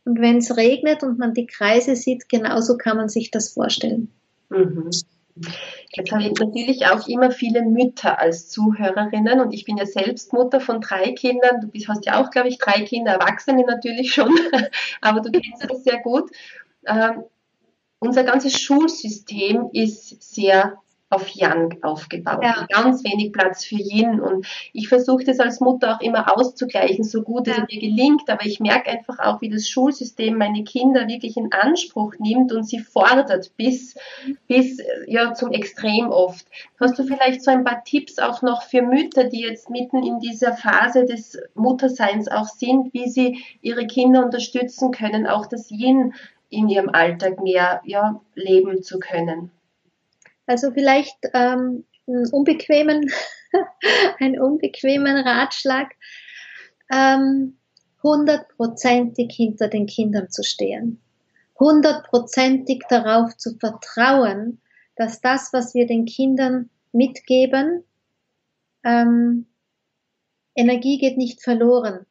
[0.05, 4.11] Und wenn es regnet und man die Kreise sieht, genauso kann man sich das vorstellen.
[4.49, 4.89] Mhm.
[5.95, 10.31] Jetzt habe ich natürlich auch immer viele Mütter als Zuhörerinnen und ich bin ja selbst
[10.31, 11.61] Mutter von drei Kindern.
[11.61, 14.31] Du bist, hast ja auch, glaube ich, drei Kinder, Erwachsene natürlich schon,
[15.01, 16.29] aber du kennst das sehr gut.
[16.85, 17.23] Ähm,
[17.99, 20.77] unser ganzes Schulsystem ist sehr
[21.13, 22.43] auf Yang aufgebaut.
[22.43, 22.65] Ja.
[22.69, 24.19] Ganz wenig Platz für Yin.
[24.19, 27.53] Und ich versuche das als Mutter auch immer auszugleichen, so gut ja.
[27.53, 28.29] es mir gelingt.
[28.29, 32.63] Aber ich merke einfach auch, wie das Schulsystem meine Kinder wirklich in Anspruch nimmt und
[32.63, 33.95] sie fordert bis,
[34.47, 36.45] bis ja, zum Extrem oft.
[36.79, 40.19] Hast du vielleicht so ein paar Tipps auch noch für Mütter, die jetzt mitten in
[40.19, 46.13] dieser Phase des Mutterseins auch sind, wie sie ihre Kinder unterstützen können, auch das Yin
[46.49, 49.51] in ihrem Alltag mehr ja, leben zu können?
[50.45, 53.11] Also vielleicht ähm, einen unbequemen,
[54.19, 55.91] einen unbequemen Ratschlag,
[56.91, 57.57] ähm,
[58.01, 61.01] hundertprozentig hinter den Kindern zu stehen,
[61.57, 64.61] hundertprozentig darauf zu vertrauen,
[64.95, 67.83] dass das, was wir den Kindern mitgeben,
[68.83, 69.47] ähm,
[70.55, 72.05] Energie geht nicht verloren.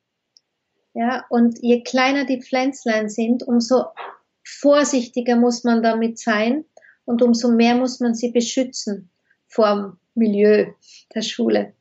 [0.95, 3.85] Ja, und je kleiner die Pflänzlein sind, umso
[4.45, 6.65] vorsichtiger muss man damit sein,
[7.05, 9.11] und umso mehr muss man sie beschützen
[9.47, 10.67] vom Milieu
[11.15, 11.75] der Schule.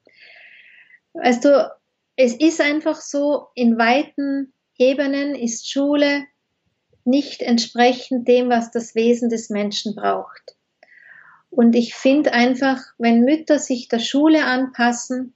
[1.13, 1.71] Weißt du,
[2.15, 6.23] es ist einfach so, in weiten Ebenen ist Schule
[7.03, 10.55] nicht entsprechend dem, was das Wesen des Menschen braucht.
[11.49, 15.33] Und ich finde einfach, wenn Mütter sich der Schule anpassen,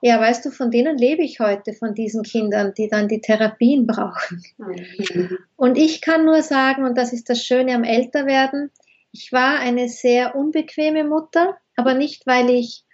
[0.00, 3.86] ja, weißt du, von denen lebe ich heute, von diesen Kindern, die dann die Therapien
[3.86, 4.42] brauchen.
[4.58, 5.38] Mhm.
[5.56, 8.70] Und ich kann nur sagen, und das ist das Schöne am Älterwerden,
[9.12, 12.84] ich war eine sehr unbequeme Mutter, aber nicht, weil ich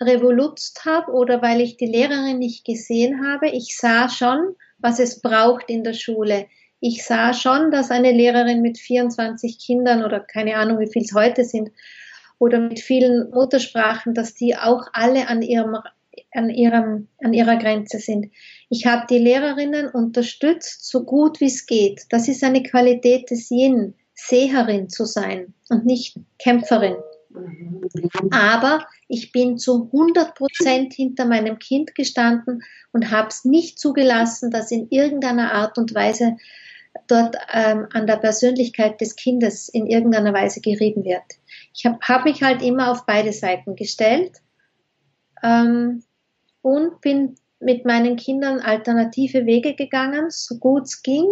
[0.00, 3.48] revolutzt habe oder weil ich die Lehrerin nicht gesehen habe.
[3.48, 6.46] Ich sah schon, was es braucht in der Schule.
[6.80, 11.14] Ich sah schon, dass eine Lehrerin mit 24 Kindern oder keine Ahnung, wie viel es
[11.14, 11.70] heute sind,
[12.38, 15.76] oder mit vielen Muttersprachen, dass die auch alle an ihrem
[16.32, 18.30] an, ihrem, an ihrer Grenze sind.
[18.68, 22.02] Ich habe die Lehrerinnen unterstützt, so gut wie es geht.
[22.10, 26.96] Das ist eine Qualität des Yin, Seherin zu sein und nicht Kämpferin.
[28.30, 34.50] Aber ich bin zu 100 Prozent hinter meinem Kind gestanden und habe es nicht zugelassen,
[34.50, 36.36] dass in irgendeiner Art und Weise
[37.06, 41.22] dort ähm, an der Persönlichkeit des Kindes in irgendeiner Weise gerieben wird.
[41.74, 44.38] Ich habe hab mich halt immer auf beide Seiten gestellt
[45.44, 46.02] ähm,
[46.62, 51.26] und bin mit meinen Kindern alternative Wege gegangen, so gut es ging.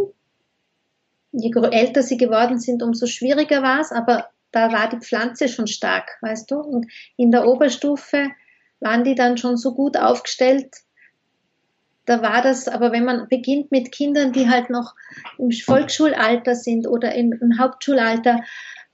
[1.38, 5.66] Je älter sie geworden sind, umso schwieriger war es, aber da war die Pflanze schon
[5.66, 6.56] stark, weißt du.
[6.56, 8.30] Und in der Oberstufe
[8.80, 10.68] waren die dann schon so gut aufgestellt.
[12.06, 14.94] Da war das, aber wenn man beginnt mit Kindern, die halt noch
[15.38, 18.40] im Volksschulalter sind oder im, im Hauptschulalter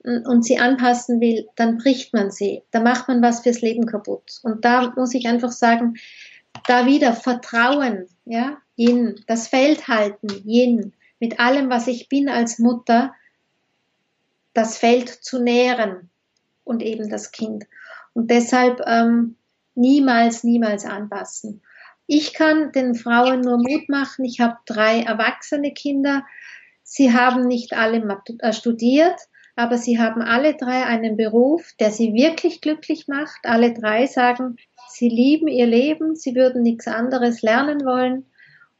[0.02, 2.62] mm, und sie anpassen will, dann bricht man sie.
[2.72, 4.40] Da macht man was fürs Leben kaputt.
[4.42, 5.94] Und da muss ich einfach sagen,
[6.66, 10.92] da wieder Vertrauen, ja, Yin, das Feld halten, Yin,
[11.22, 13.14] mit allem, was ich bin als Mutter,
[14.54, 16.10] das Feld zu nähren
[16.64, 17.62] und eben das Kind.
[18.12, 19.36] Und deshalb ähm,
[19.76, 21.62] niemals, niemals anpassen.
[22.08, 24.24] Ich kann den Frauen nur Mut machen.
[24.24, 26.26] Ich habe drei erwachsene Kinder.
[26.82, 29.20] Sie haben nicht alle äh, studiert,
[29.54, 33.44] aber sie haben alle drei einen Beruf, der sie wirklich glücklich macht.
[33.44, 34.56] Alle drei sagen,
[34.88, 38.26] sie lieben ihr Leben, sie würden nichts anderes lernen wollen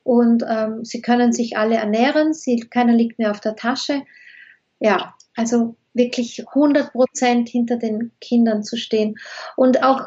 [0.05, 4.03] und ähm, sie können sich alle ernähren, sie, keiner liegt mehr auf der Tasche.
[4.81, 9.17] Ja, also wirklich 100 Prozent hinter den Kindern zu stehen.
[9.57, 10.03] Und auch,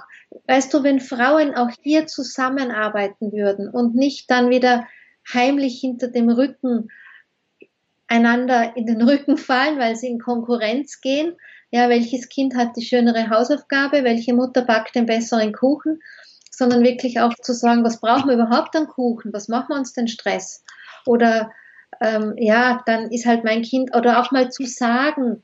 [0.48, 4.88] weißt du, wenn Frauen auch hier zusammenarbeiten würden und nicht dann wieder
[5.34, 6.90] heimlich hinter dem Rücken
[8.08, 11.36] einander in den Rücken fallen, weil sie in Konkurrenz gehen.
[11.72, 14.04] Ja, welches Kind hat die schönere Hausaufgabe?
[14.04, 16.00] Welche Mutter backt den besseren Kuchen?
[16.58, 19.34] Sondern wirklich auch zu sagen, was brauchen wir überhaupt an Kuchen?
[19.34, 20.64] Was machen wir uns denn Stress?
[21.06, 21.52] Oder
[22.02, 25.44] ähm, ja, dann ist halt mein Kind, oder auch mal zu sagen,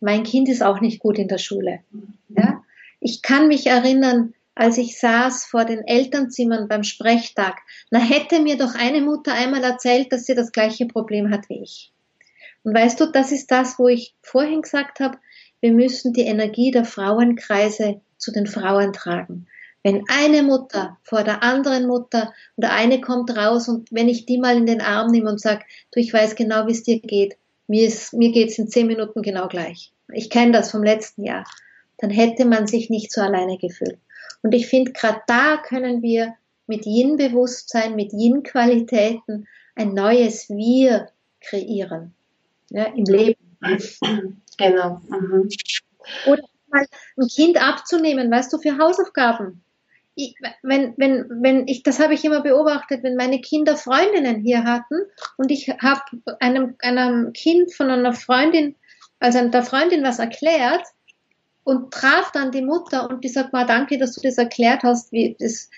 [0.00, 1.80] mein Kind ist auch nicht gut in der Schule.
[2.28, 2.62] Ja?
[3.00, 7.58] Ich kann mich erinnern, als ich saß vor den Elternzimmern beim Sprechtag,
[7.90, 11.62] na hätte mir doch eine Mutter einmal erzählt, dass sie das gleiche Problem hat wie
[11.62, 11.92] ich.
[12.64, 15.18] Und weißt du, das ist das, wo ich vorhin gesagt habe,
[15.60, 19.46] wir müssen die Energie der Frauenkreise zu den Frauen tragen.
[19.86, 24.36] Wenn eine Mutter vor der anderen Mutter oder eine kommt raus und wenn ich die
[24.36, 27.36] mal in den Arm nehme und sage, du, ich weiß genau, wie es dir geht,
[27.68, 29.92] mir, ist, mir geht's in zehn Minuten genau gleich.
[30.12, 31.44] Ich kenne das vom letzten Jahr.
[31.98, 34.00] Dann hätte man sich nicht so alleine gefühlt.
[34.42, 36.34] Und ich finde, gerade da können wir
[36.66, 39.46] mit Yin-Bewusstsein, mit Yin-Qualitäten
[39.76, 42.12] ein neues Wir kreieren
[42.70, 43.56] ja, im Leben.
[44.58, 45.00] Genau.
[45.10, 45.48] Mhm.
[46.26, 46.86] Oder mal
[47.18, 49.62] ein Kind abzunehmen, weißt du, für Hausaufgaben
[50.16, 54.64] ich, wenn, wenn, wenn ich, das habe ich immer beobachtet, wenn meine Kinder Freundinnen hier
[54.64, 54.96] hatten
[55.36, 56.00] und ich habe
[56.40, 58.74] einem, einem Kind von einer Freundin,
[59.20, 60.84] also der Freundin was erklärt
[61.64, 65.12] und traf dann die Mutter und die sagt mal, danke, dass du das erklärt hast,
[65.12, 65.68] wie das,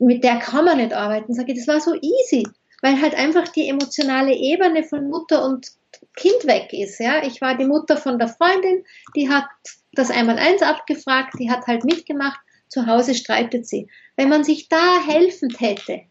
[0.00, 1.32] mit der kann man nicht arbeiten.
[1.32, 2.42] Sage ich, das war so easy,
[2.82, 5.68] weil halt einfach die emotionale Ebene von Mutter und
[6.16, 6.98] Kind weg ist.
[6.98, 9.46] Ja, ich war die Mutter von der Freundin, die hat
[9.92, 13.88] das einmal eins abgefragt, die hat halt mitgemacht zu Hause streitet sie.
[14.16, 16.02] Wenn man sich da helfend hätte,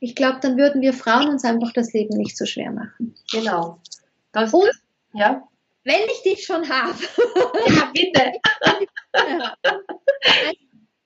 [0.00, 3.14] ich glaube, dann würden wir Frauen uns einfach das Leben nicht so schwer machen.
[3.30, 3.80] Genau.
[4.32, 4.70] Das, Und,
[5.12, 5.46] ja.
[5.84, 6.98] wenn ich dich schon habe,
[7.68, 8.32] ja, bitte.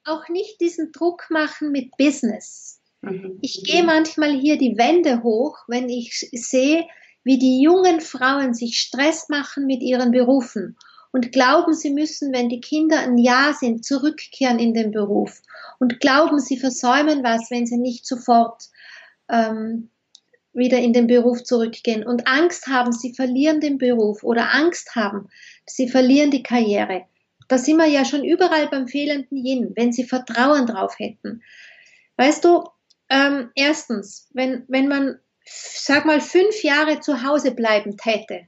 [0.04, 2.80] auch nicht diesen Druck machen mit Business.
[3.02, 3.38] Mhm.
[3.40, 6.86] Ich gehe manchmal hier die Wände hoch, wenn ich sehe,
[7.24, 10.76] wie die jungen Frauen sich Stress machen mit ihren Berufen
[11.12, 15.42] und glauben, sie müssen, wenn die Kinder ein Jahr sind, zurückkehren in den Beruf
[15.78, 18.70] und glauben, sie versäumen was, wenn sie nicht sofort
[19.28, 19.90] ähm,
[20.54, 25.28] wieder in den Beruf zurückgehen und Angst haben, sie verlieren den Beruf oder Angst haben,
[25.66, 27.04] sie verlieren die Karriere.
[27.48, 31.42] Da sind wir ja schon überall beim fehlenden Yin, wenn sie Vertrauen drauf hätten.
[32.16, 32.64] Weißt du,
[33.10, 38.46] ähm, erstens, wenn, wenn man, sag mal, fünf Jahre zu Hause bleiben täte,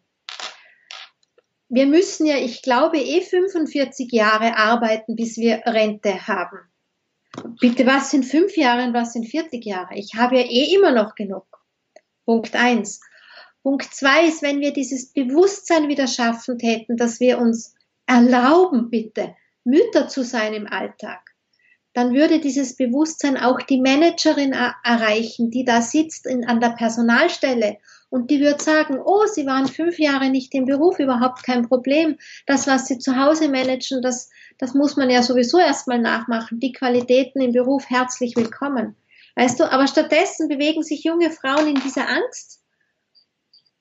[1.69, 6.59] wir müssen ja, ich glaube, eh 45 Jahre arbeiten, bis wir Rente haben.
[7.61, 9.95] Bitte, was sind fünf Jahre und was sind 40 Jahre?
[9.97, 11.47] Ich habe ja eh immer noch genug.
[12.25, 13.01] Punkt eins.
[13.63, 17.75] Punkt zwei ist, wenn wir dieses Bewusstsein wieder schaffen hätten, dass wir uns
[18.07, 19.35] erlauben, bitte,
[19.65, 21.35] Mütter zu sein im Alltag.
[21.95, 27.79] dann würde dieses Bewusstsein auch die Managerin erreichen, die da sitzt in, an der Personalstelle
[28.11, 32.17] und die würde sagen, oh, Sie waren fünf Jahre nicht im Beruf, überhaupt kein Problem.
[32.47, 36.61] Das, was Sie zu Hause managen, das, das muss man ja sowieso erstmal nachmachen.
[36.61, 38.97] Die Qualitäten im Beruf herzlich willkommen.
[39.37, 42.61] Weißt du, aber stattdessen bewegen sich junge Frauen in dieser Angst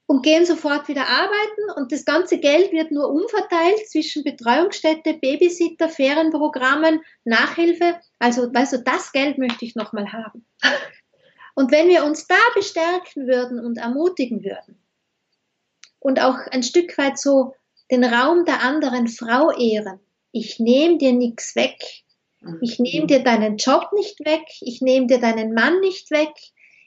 [0.05, 5.89] und gehen sofort wieder arbeiten und das ganze Geld wird nur umverteilt zwischen Betreuungsstätte, Babysitter,
[5.89, 7.99] Ferienprogrammen, Nachhilfe.
[8.19, 10.45] Also, weißt du, das Geld möchte ich nochmal haben.
[11.55, 14.81] Und wenn wir uns da bestärken würden und ermutigen würden
[15.99, 17.53] und auch ein Stück weit so
[17.91, 19.99] den Raum der anderen Frau ehren,
[20.31, 21.77] ich nehme dir nichts weg,
[22.61, 26.33] ich nehme dir deinen Job nicht weg, ich nehme dir deinen Mann nicht weg,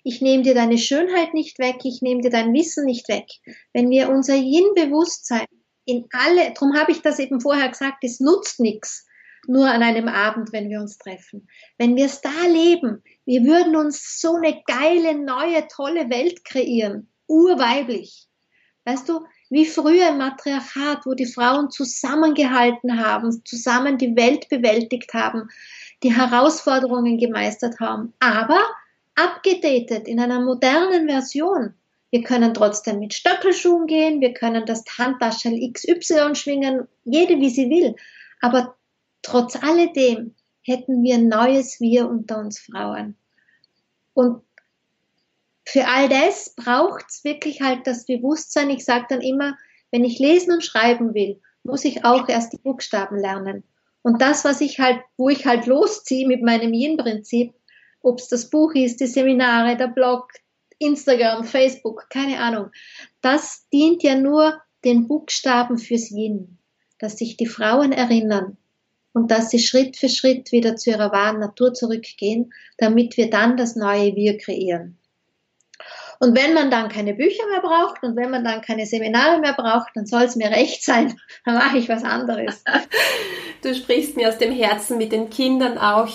[0.02, 3.26] ich nehme dir deine Schönheit nicht weg, ich nehme dir dein Wissen nicht weg.
[3.72, 5.46] Wenn wir unser Yin-Bewusstsein
[5.84, 9.06] in alle, darum habe ich das eben vorher gesagt, es nutzt nichts,
[9.49, 11.49] nur an einem Abend, wenn wir uns treffen.
[11.78, 17.09] Wenn wir es da leben, wir würden uns so eine geile, neue, tolle Welt kreieren,
[17.26, 18.26] urweiblich.
[18.84, 25.12] Weißt du, wie früher im Matriarchat, wo die Frauen zusammengehalten haben, zusammen die Welt bewältigt
[25.14, 25.49] haben,
[26.03, 28.61] die Herausforderungen gemeistert haben, aber
[29.14, 31.74] abgedatet in einer modernen Version.
[32.11, 37.68] Wir können trotzdem mit Stöckelschuhen gehen, wir können das Handtaschel XY schwingen, jede wie sie
[37.68, 37.97] will.
[38.40, 38.76] Aber
[39.26, 43.16] trotz alledem hätten wir ein neues Wir unter uns Frauen.
[44.14, 44.42] Und
[45.64, 48.70] für all das braucht es wirklich halt das Bewusstsein.
[48.70, 49.56] Ich sage dann immer,
[49.90, 53.64] wenn ich lesen und schreiben will, muss ich auch erst die Buchstaben lernen.
[54.02, 57.52] Und das, was ich halt, wo ich halt losziehe mit meinem Yin-Prinzip,
[58.00, 60.30] ob es das Buch ist, die Seminare, der Blog,
[60.78, 62.70] Instagram, Facebook, keine Ahnung,
[63.20, 66.58] das dient ja nur den Buchstaben fürs Yin,
[67.00, 68.56] dass sich die Frauen erinnern,
[69.16, 73.56] und dass sie Schritt für Schritt wieder zu ihrer wahren Natur zurückgehen, damit wir dann
[73.56, 74.98] das neue Wir kreieren.
[76.20, 79.54] Und wenn man dann keine Bücher mehr braucht und wenn man dann keine Seminare mehr
[79.54, 82.62] braucht, dann soll es mir recht sein, dann mache ich was anderes.
[83.62, 86.08] Du sprichst mir aus dem Herzen mit den Kindern auch.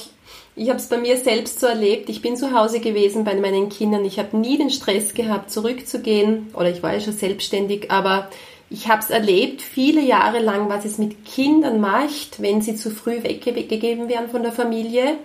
[0.55, 2.07] Ich habe es bei mir selbst so erlebt.
[2.07, 4.05] Ich bin zu Hause gewesen bei meinen Kindern.
[4.05, 6.53] Ich habe nie den Stress gehabt, zurückzugehen.
[6.53, 8.29] Oder ich war ja schon selbstständig, aber
[8.71, 12.89] ich habe es erlebt, viele Jahre lang, was es mit Kindern macht, wenn sie zu
[12.89, 15.17] früh weggegeben werden von der Familie.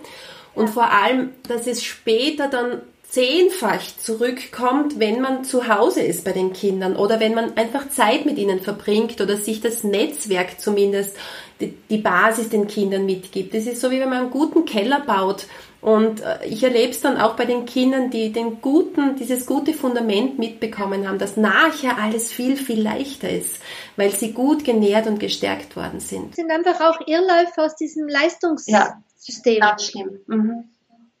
[0.53, 6.33] Und vor allem, dass es später dann zehnfach zurückkommt, wenn man zu Hause ist bei
[6.33, 11.15] den Kindern oder wenn man einfach Zeit mit ihnen verbringt oder sich das Netzwerk zumindest,
[11.61, 13.53] die, Basis den Kindern mitgibt.
[13.53, 15.45] Das ist so wie wenn man einen guten Keller baut
[15.87, 19.73] und äh, ich erlebe es dann auch bei den Kindern, die den guten, dieses gute
[19.73, 23.61] Fundament mitbekommen haben, dass nachher alles viel, viel leichter ist,
[23.95, 26.35] weil sie gut genährt und gestärkt worden sind.
[26.35, 29.59] sind einfach auch Irrläufe aus diesem Leistungssystem.
[29.61, 30.19] Ja, schlimm.
[30.27, 30.65] Mhm.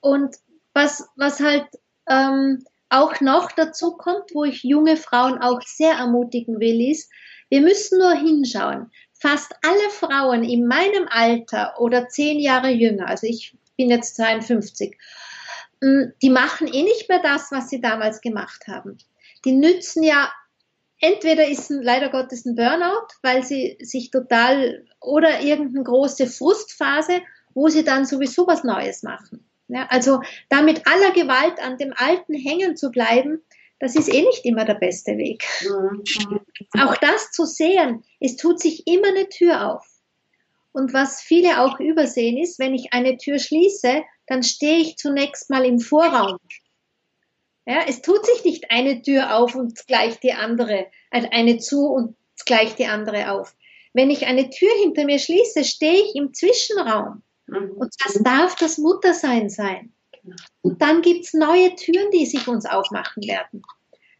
[0.01, 0.35] Und
[0.73, 1.67] was, was halt
[2.09, 7.09] ähm, auch noch dazu kommt, wo ich junge Frauen auch sehr ermutigen will, ist,
[7.47, 8.91] wir müssen nur hinschauen.
[9.13, 14.97] Fast alle Frauen in meinem Alter oder zehn Jahre jünger, also ich bin jetzt 52,
[15.81, 18.97] mm, die machen eh nicht mehr das, was sie damals gemacht haben.
[19.45, 20.31] Die nützen ja,
[20.99, 27.21] entweder ist ein, leider Gottes ein Burnout, weil sie sich total, oder irgendeine große Frustphase,
[27.53, 29.47] wo sie dann sowieso was Neues machen.
[29.69, 33.41] Ja, also da mit aller Gewalt an dem Alten hängen zu bleiben,
[33.79, 35.45] das ist eh nicht immer der beste Weg.
[35.63, 36.39] Mhm.
[36.81, 39.85] Auch das zu sehen, es tut sich immer eine Tür auf.
[40.77, 45.49] Und was viele auch übersehen ist, wenn ich eine Tür schließe, dann stehe ich zunächst
[45.49, 46.37] mal im Vorraum.
[47.65, 51.87] Ja, es tut sich nicht eine Tür auf und gleich die andere, also eine zu
[51.87, 52.15] und
[52.45, 53.55] gleich die andere auf.
[53.93, 57.23] Wenn ich eine Tür hinter mir schließe, stehe ich im Zwischenraum.
[57.47, 57.71] Mhm.
[57.71, 59.93] Und das darf das Muttersein sein.
[60.61, 63.63] Und dann gibt es neue Türen, die sich uns aufmachen werden.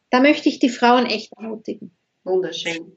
[0.10, 1.96] Da möchte ich die Frauen echt ermutigen.
[2.24, 2.97] Wunderschön.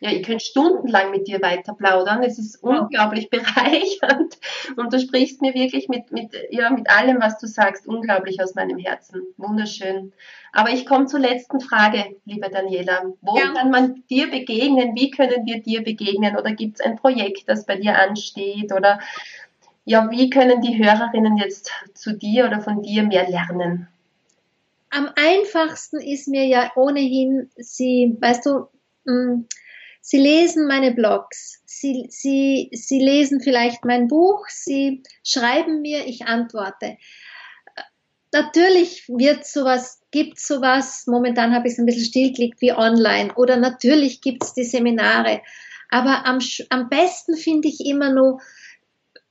[0.00, 2.22] Ja, ich könnte stundenlang mit dir weiter plaudern.
[2.22, 4.38] Es ist unglaublich bereichernd
[4.76, 8.54] und du sprichst mir wirklich mit, mit, ja, mit allem, was du sagst, unglaublich aus
[8.54, 9.22] meinem Herzen.
[9.36, 10.12] Wunderschön.
[10.52, 13.12] Aber ich komme zur letzten Frage, liebe Daniela.
[13.20, 13.52] Wo ja.
[13.52, 14.94] kann man dir begegnen?
[14.94, 16.36] Wie können wir dir begegnen?
[16.36, 18.72] Oder gibt es ein Projekt, das bei dir ansteht?
[18.72, 19.00] Oder
[19.84, 23.88] ja, wie können die Hörerinnen jetzt zu dir oder von dir mehr lernen?
[24.90, 28.68] Am einfachsten ist mir ja ohnehin, sie, weißt du,
[29.04, 29.46] mh, mm,
[30.00, 36.26] Sie lesen meine Blogs, Sie, Sie, Sie lesen vielleicht mein Buch, Sie schreiben mir, ich
[36.26, 36.96] antworte.
[38.32, 43.34] Natürlich wird sowas, gibt sowas, momentan habe ich es ein bisschen stillgelegt wie online.
[43.36, 45.40] Oder natürlich gibt es die Seminare,
[45.88, 46.38] aber am,
[46.68, 48.40] am besten finde ich immer nur,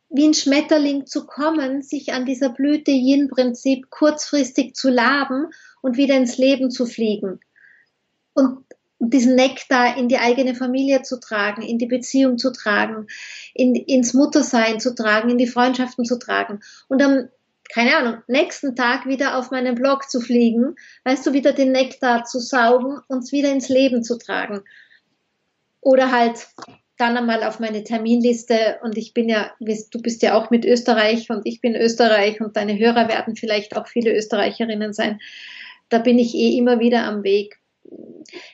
[0.09, 5.47] wie ein Schmetterling zu kommen, sich an dieser Blüte Yin-Prinzip kurzfristig zu laben
[5.82, 7.39] und wieder ins Leben zu fliegen.
[8.34, 8.63] Und
[9.00, 13.08] diesen Nektar in die eigene Familie zu tragen, in die Beziehung zu tragen,
[13.54, 16.62] in, ins Muttersein zu tragen, in die Freundschaften zu tragen.
[16.88, 17.30] Und am,
[17.70, 22.24] keine Ahnung, nächsten Tag wieder auf meinen Blog zu fliegen, weißt du, wieder den Nektar
[22.24, 24.62] zu saugen und wieder ins Leben zu tragen.
[25.82, 26.48] Oder halt
[26.98, 31.30] dann einmal auf meine Terminliste und ich bin ja, du bist ja auch mit Österreich
[31.30, 35.20] und ich bin Österreich und deine Hörer werden vielleicht auch viele Österreicherinnen sein.
[35.89, 37.60] Da bin ich eh immer wieder am Weg.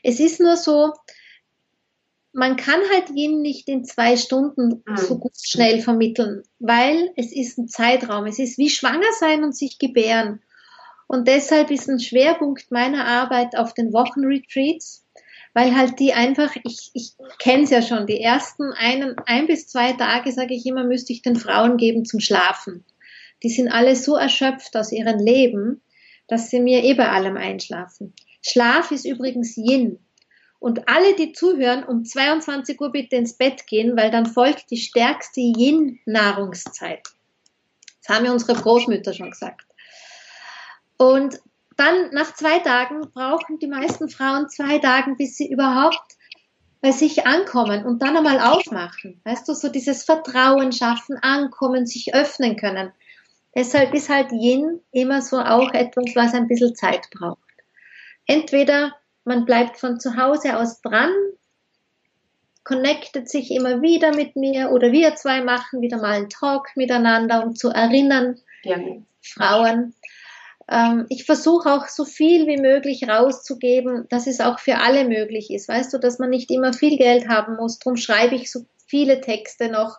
[0.03, 0.93] Es ist nur so,
[2.33, 4.97] man kann halt Yin nicht in zwei Stunden mhm.
[4.97, 8.25] so gut schnell vermitteln, weil es ist ein Zeitraum.
[8.25, 10.41] Es ist wie schwanger sein und sich gebären.
[11.07, 15.05] Und deshalb ist ein Schwerpunkt meiner Arbeit auf den Wochenretreats,
[15.53, 19.67] weil halt die einfach, ich, ich kenne es ja schon, die ersten einen, ein bis
[19.67, 22.83] zwei Tage, sage ich immer, müsste ich den Frauen geben zum Schlafen.
[23.43, 25.81] Die sind alle so erschöpft aus ihrem Leben,
[26.27, 28.13] dass sie mir eh bei allem einschlafen.
[28.43, 29.99] Schlaf ist übrigens Yin.
[30.59, 34.77] Und alle, die zuhören, um 22 Uhr bitte ins Bett gehen, weil dann folgt die
[34.77, 37.01] stärkste Yin-Nahrungszeit.
[38.01, 39.65] Das haben ja unsere Großmütter schon gesagt.
[40.97, 41.39] Und
[41.75, 46.15] dann nach zwei Tagen brauchen die meisten Frauen zwei Tage, bis sie überhaupt
[46.81, 49.21] bei sich ankommen und dann einmal aufmachen.
[49.23, 52.91] Weißt du, so dieses Vertrauen schaffen, ankommen, sich öffnen können.
[53.55, 57.42] Deshalb ist halt Yin immer so auch etwas, was ein bisschen Zeit braucht.
[58.25, 58.95] Entweder
[59.25, 61.11] man bleibt von zu Hause aus dran,
[62.63, 67.45] connectet sich immer wieder mit mir oder wir zwei machen wieder mal einen Talk miteinander,
[67.45, 68.77] um zu erinnern, ja.
[69.21, 69.93] Frauen,
[70.69, 75.51] ähm, ich versuche auch so viel wie möglich rauszugeben, dass es auch für alle möglich
[75.51, 75.67] ist.
[75.67, 77.79] Weißt du, dass man nicht immer viel Geld haben muss.
[77.79, 79.97] Darum schreibe ich so viele Texte noch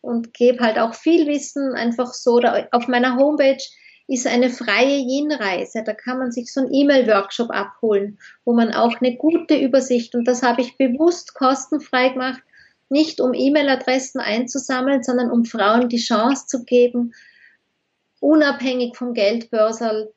[0.00, 2.40] und gebe halt auch viel Wissen einfach so.
[2.72, 3.62] Auf meiner Homepage
[4.08, 5.82] ist eine freie Yin-Reise.
[5.84, 10.26] Da kann man sich so einen E-Mail-Workshop abholen, wo man auch eine gute Übersicht, und
[10.26, 12.42] das habe ich bewusst kostenfrei gemacht,
[12.88, 17.14] nicht um E-Mail-Adressen einzusammeln, sondern um Frauen die Chance zu geben,
[18.20, 20.12] unabhängig vom Geldbörsel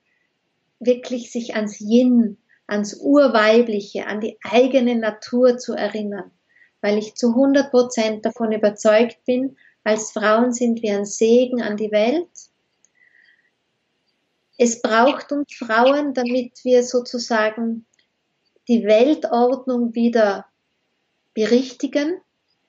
[0.79, 6.31] wirklich sich ans Yin, ans Urweibliche, an die eigene Natur zu erinnern,
[6.81, 11.77] weil ich zu 100 Prozent davon überzeugt bin, als Frauen sind wir ein Segen an
[11.77, 12.27] die Welt.
[14.57, 17.85] Es braucht uns Frauen, damit wir sozusagen
[18.67, 20.45] die Weltordnung wieder
[21.33, 22.21] berichtigen.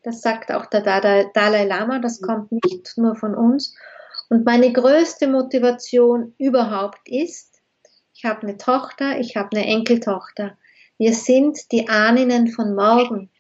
[0.03, 3.75] Das sagt auch der Dalai Lama, das kommt nicht nur von uns.
[4.29, 7.61] Und meine größte Motivation überhaupt ist,
[8.15, 10.57] ich habe eine Tochter, ich habe eine Enkeltochter.
[10.99, 13.31] Wir sind die Ahnen von morgen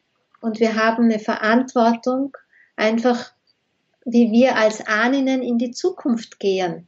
[0.40, 2.36] und wir haben eine Verantwortung,
[2.76, 3.32] einfach
[4.05, 6.86] wie wir als Ahnen in die Zukunft gehen.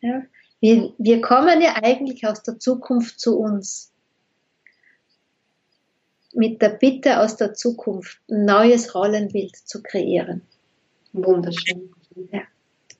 [0.00, 0.22] Ja?
[0.60, 3.92] Wir, wir kommen ja eigentlich aus der Zukunft zu uns.
[6.34, 10.42] Mit der Bitte aus der Zukunft ein neues Rollenbild zu kreieren.
[11.12, 11.90] Wunderschön.
[12.32, 12.42] Ja.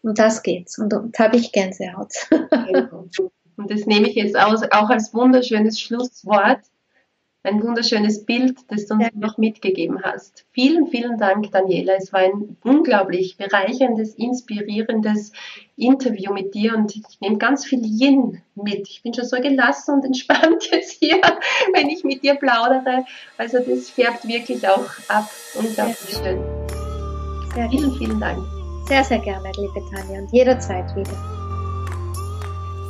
[0.02, 0.78] Um das geht's.
[0.78, 2.12] Und da habe ich Gänsehaut.
[2.30, 6.60] Und das nehme ich jetzt auch als wunderschönes Schlusswort.
[7.48, 9.10] Ein wunderschönes Bild, das du uns ja.
[9.14, 10.44] noch mitgegeben hast.
[10.52, 11.94] Vielen, vielen Dank, Daniela.
[11.94, 15.32] Es war ein unglaublich bereicherndes, inspirierendes
[15.76, 18.86] Interview mit dir und ich nehme ganz viel Yin mit.
[18.90, 21.22] Ich bin schon so gelassen und entspannt jetzt hier,
[21.72, 23.06] wenn ich mit dir plaudere.
[23.38, 25.30] Also das färbt wirklich auch ab.
[25.54, 26.38] Unglaublich schön.
[27.56, 27.66] Ja.
[27.70, 28.44] Vielen, vielen Dank.
[28.88, 31.37] Sehr, sehr gerne, liebe Tanja, und jederzeit wieder.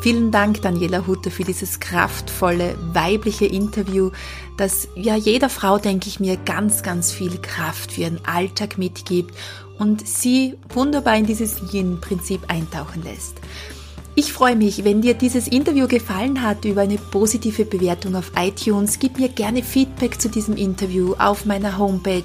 [0.01, 4.13] Vielen Dank, Daniela Hutter, für dieses kraftvolle, weibliche Interview,
[4.57, 9.35] das ja jeder Frau, denke ich mir, ganz, ganz viel Kraft für ihren Alltag mitgibt
[9.79, 13.41] und sie wunderbar in dieses Yin-Prinzip eintauchen lässt.
[14.15, 18.99] Ich freue mich, wenn dir dieses Interview gefallen hat über eine positive Bewertung auf iTunes.
[18.99, 22.25] Gib mir gerne Feedback zu diesem Interview auf meiner Homepage,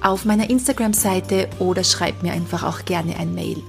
[0.00, 3.62] auf meiner Instagram-Seite oder schreib mir einfach auch gerne ein Mail.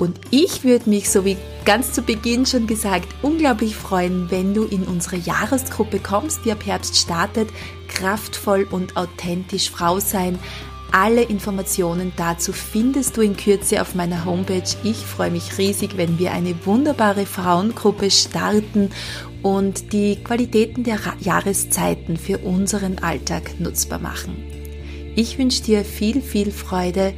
[0.00, 4.64] Und ich würde mich, so wie ganz zu Beginn schon gesagt, unglaublich freuen, wenn du
[4.64, 7.48] in unsere Jahresgruppe kommst, die ab Herbst startet.
[7.86, 10.38] Kraftvoll und authentisch Frau sein
[10.92, 14.76] alle Informationen dazu findest du in Kürze auf meiner Homepage.
[14.82, 18.90] Ich freue mich riesig, wenn wir eine wunderbare Frauengruppe starten
[19.42, 24.44] und die Qualitäten der Jahreszeiten für unseren Alltag nutzbar machen.
[25.14, 27.14] Ich wünsche dir viel, viel Freude,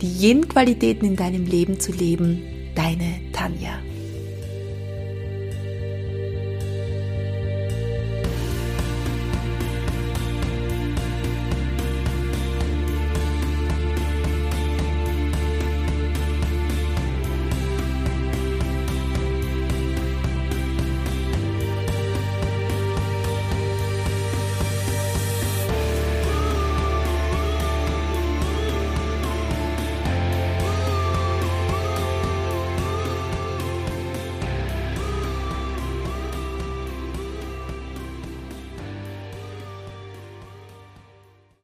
[0.00, 2.42] die Yin-Qualitäten in deinem Leben zu leben.
[2.74, 3.80] Deine Tanja.